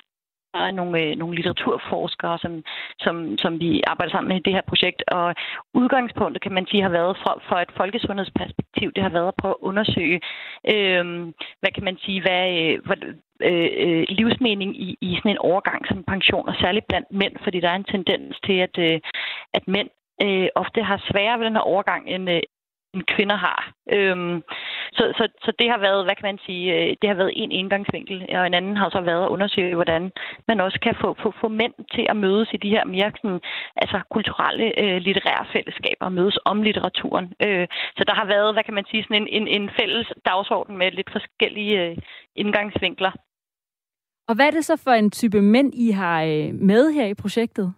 [0.55, 2.65] er nogle, øh, nogle litteraturforskere, som,
[2.99, 5.03] som, som vi arbejder sammen med i det her projekt.
[5.09, 5.35] Og
[5.75, 9.55] udgangspunktet, kan man sige, har været fra, fra et folkesundhedsperspektiv, det har været at prøve
[9.59, 10.21] at undersøge,
[10.75, 11.05] øh,
[11.61, 12.97] hvad kan man sige, hvad, øh, hvad
[13.43, 17.61] øh, øh, livsmening i, i sådan en overgang som pension, og særligt blandt mænd, fordi
[17.61, 19.01] der er en tendens til, at, øh,
[19.55, 19.89] at mænd
[20.23, 22.54] øh, ofte har sværere ved den her overgang, end, øh, end
[23.03, 23.73] kvinder har.
[23.93, 24.43] Øhm,
[24.93, 27.53] så, så, så det har været, hvad kan man sige, øh, det har været en
[27.53, 30.13] indgangsvinkel, og en anden har så været at undersøge, hvordan
[30.49, 33.41] man også kan få, få, få mænd til at mødes i de her mere sådan,
[33.77, 37.27] altså kulturelle, øh, litterære fællesskaber, mødes om litteraturen.
[37.47, 37.67] Øh,
[37.97, 40.91] så der har været, hvad kan man sige, sådan en, en, en fælles dagsorden med
[40.91, 41.97] lidt forskellige øh,
[42.37, 43.13] indgangsvinkler.
[44.29, 47.15] Og hvad er det så for en type mænd, I har øh, med her i
[47.15, 47.75] projektet?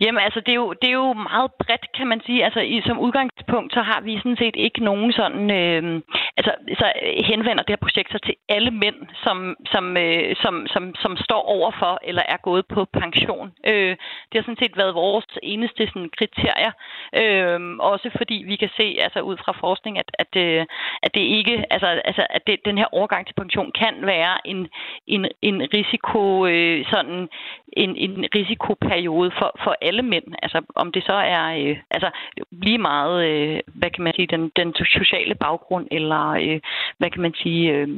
[0.00, 2.44] Jamen altså, det er, jo, det er jo meget bredt, kan man sige.
[2.44, 5.50] Altså, i, som udgangspunkt, så har vi sådan set ikke nogen sådan...
[5.50, 6.02] Øh,
[6.36, 10.66] altså, så øh, henvender det her projekt sig til alle mænd, som, som, øh, som,
[10.66, 13.52] som, som står overfor eller er gået på pension.
[13.66, 13.96] Øh,
[14.28, 16.72] det har sådan set været vores eneste sådan, kriterier.
[17.20, 20.66] Øh, også fordi vi kan se altså, ud fra forskning, at, at, øh,
[21.02, 21.64] at det ikke...
[21.70, 24.68] Altså, altså at det, den her overgang til pension kan være en,
[25.06, 26.46] en, en risiko...
[26.46, 27.28] Øh, sådan
[27.76, 30.24] en, en risikoperiode for, for alle mænd.
[30.42, 32.10] Altså om det så er øh, altså
[32.50, 36.60] lige meget, øh, hvad kan man sige, den, den sociale baggrund, eller øh,
[36.98, 37.88] hvad kan man sige, øh,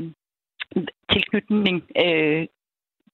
[1.12, 2.46] tilknytning øh,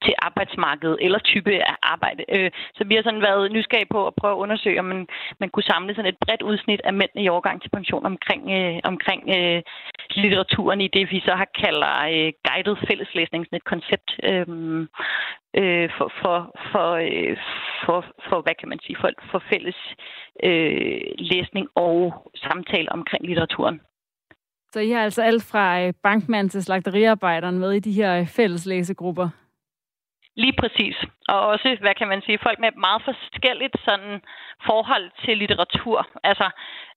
[0.05, 2.23] til arbejdsmarkedet eller type af arbejde.
[2.37, 5.07] Øh, så vi har sådan været nysgerrige på at prøve at undersøge, om man,
[5.41, 8.81] man kunne samle sådan et bredt udsnit af mænd i overgang til pension omkring, øh,
[8.85, 9.63] omkring øh,
[10.11, 14.47] litteraturen i det, vi så har kalder øh, guided fælleslæsning, sådan et koncept øh,
[15.61, 16.37] øh, for, for,
[16.73, 17.37] for, øh,
[17.85, 17.99] for,
[18.29, 19.79] for, hvad kan man sige, for, for fælles
[20.49, 21.97] øh, læsning og
[22.37, 23.81] samtale omkring litteraturen.
[24.73, 28.27] Så I har altså alt fra øh, bankmand til slagteriarbejderen med i de her øh,
[28.27, 29.29] fælles læsegrupper?
[30.37, 30.97] Lige præcis.
[31.29, 34.21] Og også, hvad kan man sige, folk med meget forskelligt sådan
[34.67, 36.07] forhold til litteratur.
[36.25, 36.51] Altså,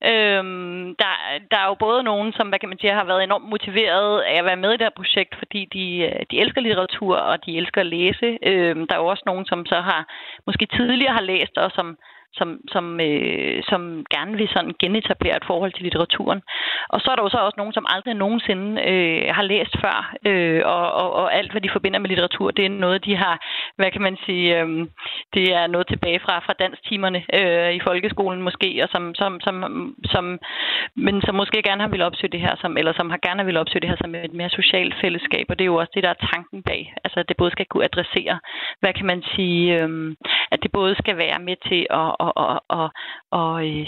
[0.03, 1.11] øhm, der,
[1.51, 4.35] der er jo både nogen, som, hvad kan man sige, har været enormt motiveret af
[4.39, 7.57] at være med i det her projekt, fordi de, øh, de elsker litteratur, og de
[7.57, 8.37] elsker at læse.
[8.43, 10.01] Øhm, der er jo også nogen, som så har
[10.45, 11.97] måske tidligere har læst, og som
[12.37, 13.81] som, som, øh, som
[14.15, 16.41] gerne vil sådan genetablere et forhold til litteraturen.
[16.89, 19.97] Og så er der jo så også nogen, som aldrig nogensinde øh, har læst før,
[20.29, 23.35] øh, og, og, og alt, hvad de forbinder med litteratur, det er noget, de har,
[23.75, 24.67] hvad kan man sige, øh,
[25.33, 29.55] det er noget tilbage fra, fra danstimerne øh, i folkeskolen måske, og som, som, som,
[30.13, 30.39] som,
[30.95, 33.57] men som måske gerne har vil opsøge det her, som, eller som har gerne vil
[33.57, 36.09] opsøge det her som et mere socialt fællesskab, og det er jo også det, der
[36.09, 36.93] er tanken bag.
[37.03, 38.39] Altså, at det både skal kunne adressere,
[38.79, 40.15] hvad kan man sige, øh,
[40.51, 42.89] at det både skal være med til at og, og, og,
[43.31, 43.87] og, øh,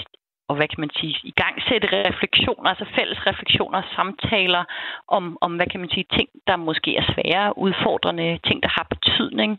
[0.49, 4.63] og hvad kan man sige, i gang sætte refleksioner, altså fælles refleksioner, samtaler
[5.07, 8.87] om, om, hvad kan man sige, ting, der måske er svære, udfordrende, ting, der har
[8.89, 9.51] betydning.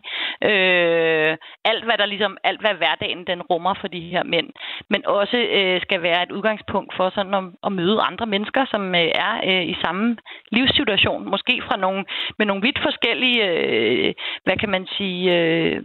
[0.51, 1.37] Øh,
[1.71, 4.49] alt, hvad der ligesom, alt, hvad hverdagen den rummer for de her mænd,
[4.91, 8.95] men også øh, skal være et udgangspunkt for sådan at, at møde andre mennesker, som
[8.95, 10.17] øh, er øh, i samme
[10.53, 12.05] livssituation, måske fra nogle,
[12.39, 14.15] med nogle vidt forskellige, øh,
[14.45, 15.83] hvad kan man sige, øh,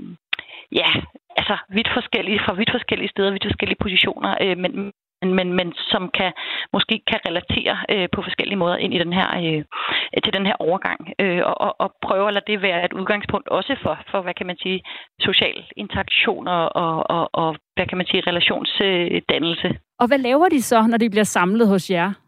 [0.72, 0.92] ja,
[1.44, 4.72] altså vidt forskellige, fra vidt forskellige steder, vidt forskellige positioner, øh, men,
[5.38, 6.32] men, men som kan
[6.76, 9.62] måske kan relatere øh, på forskellige måder ind i den her øh,
[10.24, 13.48] til den her overgang øh, og, og, og prøve at lade det være et udgangspunkt
[13.48, 14.80] også for, for hvad kan man sige
[15.20, 19.68] social interaktion og, og, og, og hvad kan man sige relationsdannelse.
[20.00, 22.23] Og hvad laver de så, når de bliver samlet hos jer?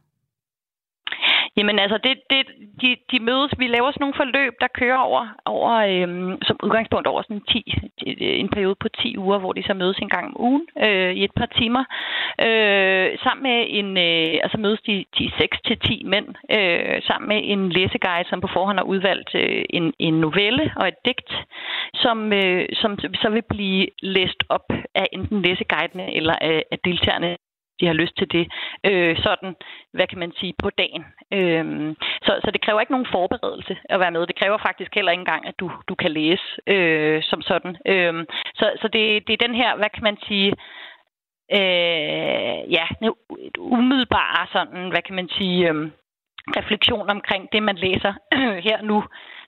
[1.58, 2.41] Jamen altså, det, det,
[2.82, 7.08] de, de mødes, vi laver sådan nogle forløb, der kører over, over øhm, som udgangspunkt
[7.08, 7.74] over sådan 10,
[8.08, 11.12] øh, en periode på 10 uger, hvor de så mødes en gang om ugen øh,
[11.20, 11.84] i et par timer.
[12.47, 16.28] Øh, sammen med en, øh, altså mødes de, de 6 til 10 mænd,
[16.58, 20.88] øh, sammen med en læseguide, som på forhånd har udvalgt øh, en, en novelle og
[20.88, 21.32] et digt,
[21.93, 27.38] som, øh, som så vil blive læst op af enten læseguidene eller af, af deltagerne
[27.80, 28.45] de har lyst til det,
[28.84, 29.55] øh, sådan,
[29.93, 31.05] hvad kan man sige, på dagen.
[31.38, 31.95] Øh,
[32.26, 34.28] så, så det kræver ikke nogen forberedelse at være med.
[34.28, 37.78] Det kræver faktisk heller ikke engang, at du, du kan læse øh, som sådan.
[37.86, 40.49] Øh, så så det, det er den her, hvad kan man sige,
[41.57, 42.86] øh, ja,
[43.57, 45.91] umiddelbare sådan, hvad kan man sige, øh,
[46.57, 48.13] refleksion omkring det, man læser
[48.67, 49.03] her nu.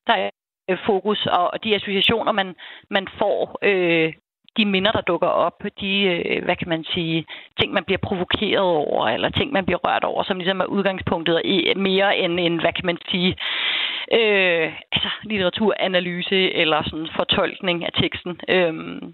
[0.07, 0.29] Der er
[0.85, 2.55] fokus og de associationer, man,
[2.89, 4.13] man får øh,
[4.57, 7.25] de minder, der dukker op, de, øh, hvad kan man sige,
[7.59, 11.41] ting, man bliver provokeret over, eller ting, man bliver rørt over, som ligesom er udgangspunktet
[11.75, 13.35] mere end en, hvad kan man sige,
[14.13, 18.39] øh, altså litteraturanalyse eller sådan fortolkning af teksten.
[18.49, 19.13] Øhm,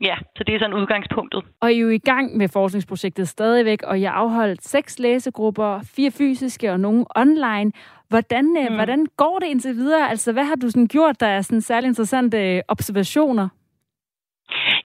[0.00, 1.44] Ja, så det er sådan udgangspunktet.
[1.60, 5.80] Og I er jo i gang med forskningsprojektet stadigvæk, og jeg har afholdt seks læsegrupper,
[5.96, 7.72] fire fysiske og nogle online.
[8.08, 8.74] Hvordan, øh, mm.
[8.74, 10.10] hvordan går det indtil videre?
[10.10, 13.48] Altså, hvad har du sådan gjort, der er sådan særlig interessante observationer?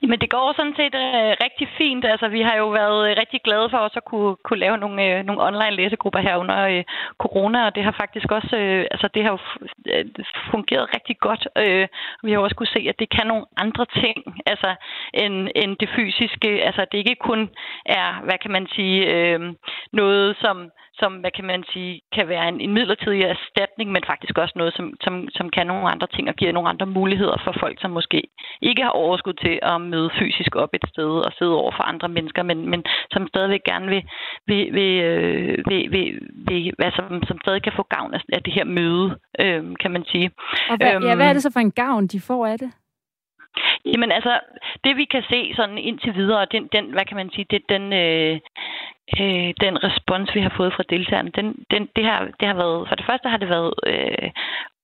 [0.04, 2.06] Jamen, det går sådan set øh, rigtig fint.
[2.06, 4.98] Altså, vi har jo været øh, rigtig glade for også at kunne, kunne lave nogle,
[5.08, 6.84] øh, nogle online læsegrupper her under øh,
[7.18, 9.40] corona, og det har faktisk også øh, altså, det har jo
[9.94, 10.06] øh,
[10.52, 11.48] fungeret rigtig godt.
[11.58, 11.88] Øh,
[12.24, 14.76] vi har også kunne se, at det kan nogle andre ting altså,
[15.14, 16.50] end, end det fysiske.
[16.68, 17.50] Altså, det ikke kun
[17.86, 19.40] er, hvad kan man sige, øh,
[19.92, 20.72] noget, som
[21.02, 24.74] som, hvad kan man sige, kan være en, en midlertidig erstatning, men faktisk også noget,
[24.78, 27.92] som, som, som kan nogle andre ting og giver nogle andre muligheder for folk, som
[27.92, 28.20] måske
[28.62, 32.10] ikke har overskud til at møde fysisk op et sted og sidde over for andre
[32.10, 32.82] mennesker, men, men
[33.12, 34.04] som stadigvæk gerne vil,
[34.50, 36.08] vil, vil, øh, vil, vil,
[36.48, 39.08] vil altså, som stadig kan få gavn af det her møde,
[39.44, 40.32] øh, kan man sige.
[40.70, 42.72] Og hvad, øhm, ja, hvad er det så for en gavn, de får af det?
[43.86, 44.40] Jamen altså,
[44.84, 47.94] det vi kan se sådan indtil videre, den, den hvad kan man sige, det, den,
[47.94, 48.40] øh,
[49.20, 52.88] øh, den respons, vi har fået fra deltagerne, den, den, det, har, det har været,
[52.88, 54.30] for det første har det været øh,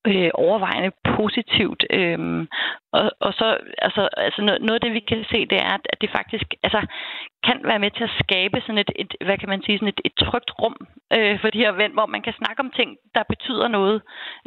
[0.08, 1.84] øh, overvejende positivt.
[1.89, 2.47] Øhm,
[2.93, 6.01] og, og så, altså, altså noget, noget af det, vi kan se, det er, at
[6.01, 6.82] det faktisk altså,
[7.47, 10.01] kan være med til at skabe sådan et, et hvad kan man sige, sådan et,
[10.05, 10.76] et trygt rum
[11.16, 14.01] øh, for de her venner, hvor man kan snakke om ting, der betyder noget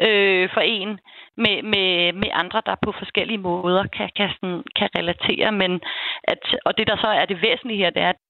[0.06, 0.90] øh, for en,
[1.36, 5.52] med, med, med andre, der på forskellige måder kan, kan, sådan, kan relatere.
[5.52, 5.80] Men
[6.24, 8.20] at, og det, der så er det væsentlige her, det er, at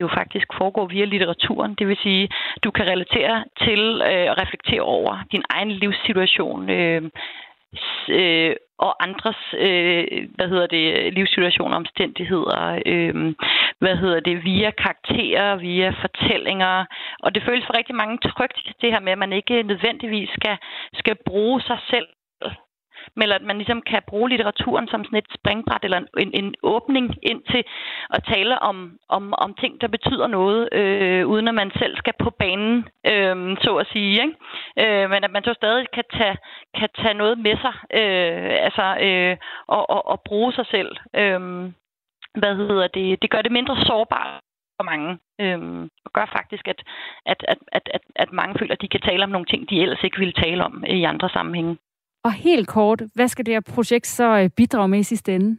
[0.00, 1.74] jo faktisk foregår via litteraturen.
[1.74, 2.28] Det vil sige,
[2.64, 3.80] du kan relatere til
[4.10, 7.02] øh, og reflektere over din egen livssituation øh,
[8.08, 13.34] øh, og andres øh, hvad hedder det livssituationer og omstændigheder øh,
[13.78, 16.84] hvad hedder det via karakterer via fortællinger
[17.22, 20.56] og det føles for rigtig mange trygt det her med at man ikke nødvendigvis skal
[20.92, 22.06] skal bruge sig selv
[23.18, 27.06] men at man ligesom kan bruge litteraturen som sådan et springbræt eller en, en åbning
[27.22, 27.62] ind til
[28.10, 32.14] at tale om, om, om ting, der betyder noget, øh, uden at man selv skal
[32.18, 34.12] på banen, øh, så at sige.
[34.24, 34.34] Ikke?
[34.82, 36.36] Øh, men at man så stadig kan tage,
[36.78, 40.96] kan tage noget med sig øh, altså, øh, og, og, og bruge sig selv.
[41.16, 41.40] Øh,
[42.40, 43.22] hvad hedder det?
[43.22, 44.40] Det gør det mindre sårbart
[44.78, 46.80] for mange, øhm, og gør faktisk, at,
[47.26, 50.04] at, at, at, at mange føler, at de kan tale om nogle ting, de ellers
[50.04, 51.76] ikke ville tale om i andre sammenhænge.
[52.28, 55.50] Og helt kort, hvad skal det her projekt så øh, bidrage med i sidste ende?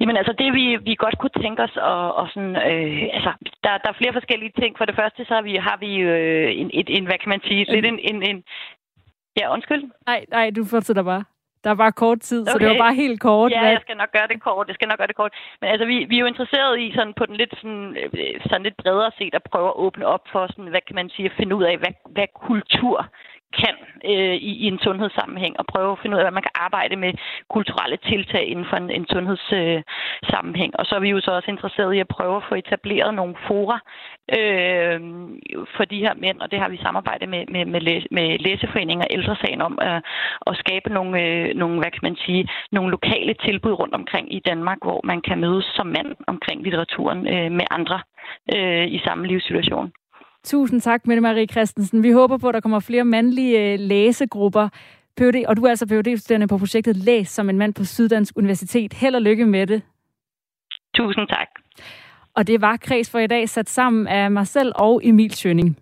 [0.00, 3.32] Jamen altså, det vi, vi godt kunne tænke os, og, og sådan, øh, altså,
[3.64, 4.78] der, der er flere forskellige ting.
[4.78, 7.40] For det første, så har vi, har vi øh, en, et, en, hvad kan man
[7.48, 8.44] sige, lidt en, en, en
[9.40, 9.82] Ja, undskyld.
[10.06, 11.24] Nej, nej, du fortsætter bare.
[11.64, 12.52] Der er bare kort tid, okay.
[12.52, 13.52] så det var bare helt kort.
[13.52, 14.68] Ja, jeg skal nok gøre det kort.
[14.68, 15.32] Jeg skal nok gøre det kort.
[15.60, 18.62] Men altså, vi, vi er jo interesseret i sådan på den lidt, sådan, øh, sådan
[18.62, 21.36] lidt bredere set at prøve at åbne op for, sådan, hvad kan man sige, at
[21.36, 22.96] finde ud af, hvad, hvad kultur
[23.60, 26.56] kan øh, i, i en sundhedssammenhæng, og prøve at finde ud af, hvad man kan
[26.66, 27.12] arbejde med
[27.50, 30.72] kulturelle tiltag inden for en, en sundhedssammenhæng.
[30.74, 33.14] Øh, og så er vi jo så også interesserede i at prøve at få etableret
[33.14, 33.78] nogle fora
[34.38, 35.00] øh,
[35.76, 39.04] for de her mænd, og det har vi samarbejdet med, med, med, læ- med læseforeninger
[39.04, 40.00] og ældresagen om øh,
[40.46, 44.40] at skabe nogle, øh, nogle, hvad kan man sige, nogle lokale tilbud rundt omkring i
[44.50, 48.00] Danmark, hvor man kan mødes som mand omkring litteraturen øh, med andre
[48.54, 49.92] øh, i samme livssituation.
[50.44, 52.02] Tusind tak, Mette Marie Christensen.
[52.02, 54.68] Vi håber på, at der kommer flere mandlige øh, læsegrupper.
[55.16, 58.92] PhD, og du er altså PhD-studerende på projektet Læs som en mand på Syddansk Universitet.
[58.92, 59.82] Held og lykke med det.
[60.94, 61.48] Tusind tak.
[62.34, 65.78] Og det var kreds for i dag sat sammen af mig selv og Emil Schønning.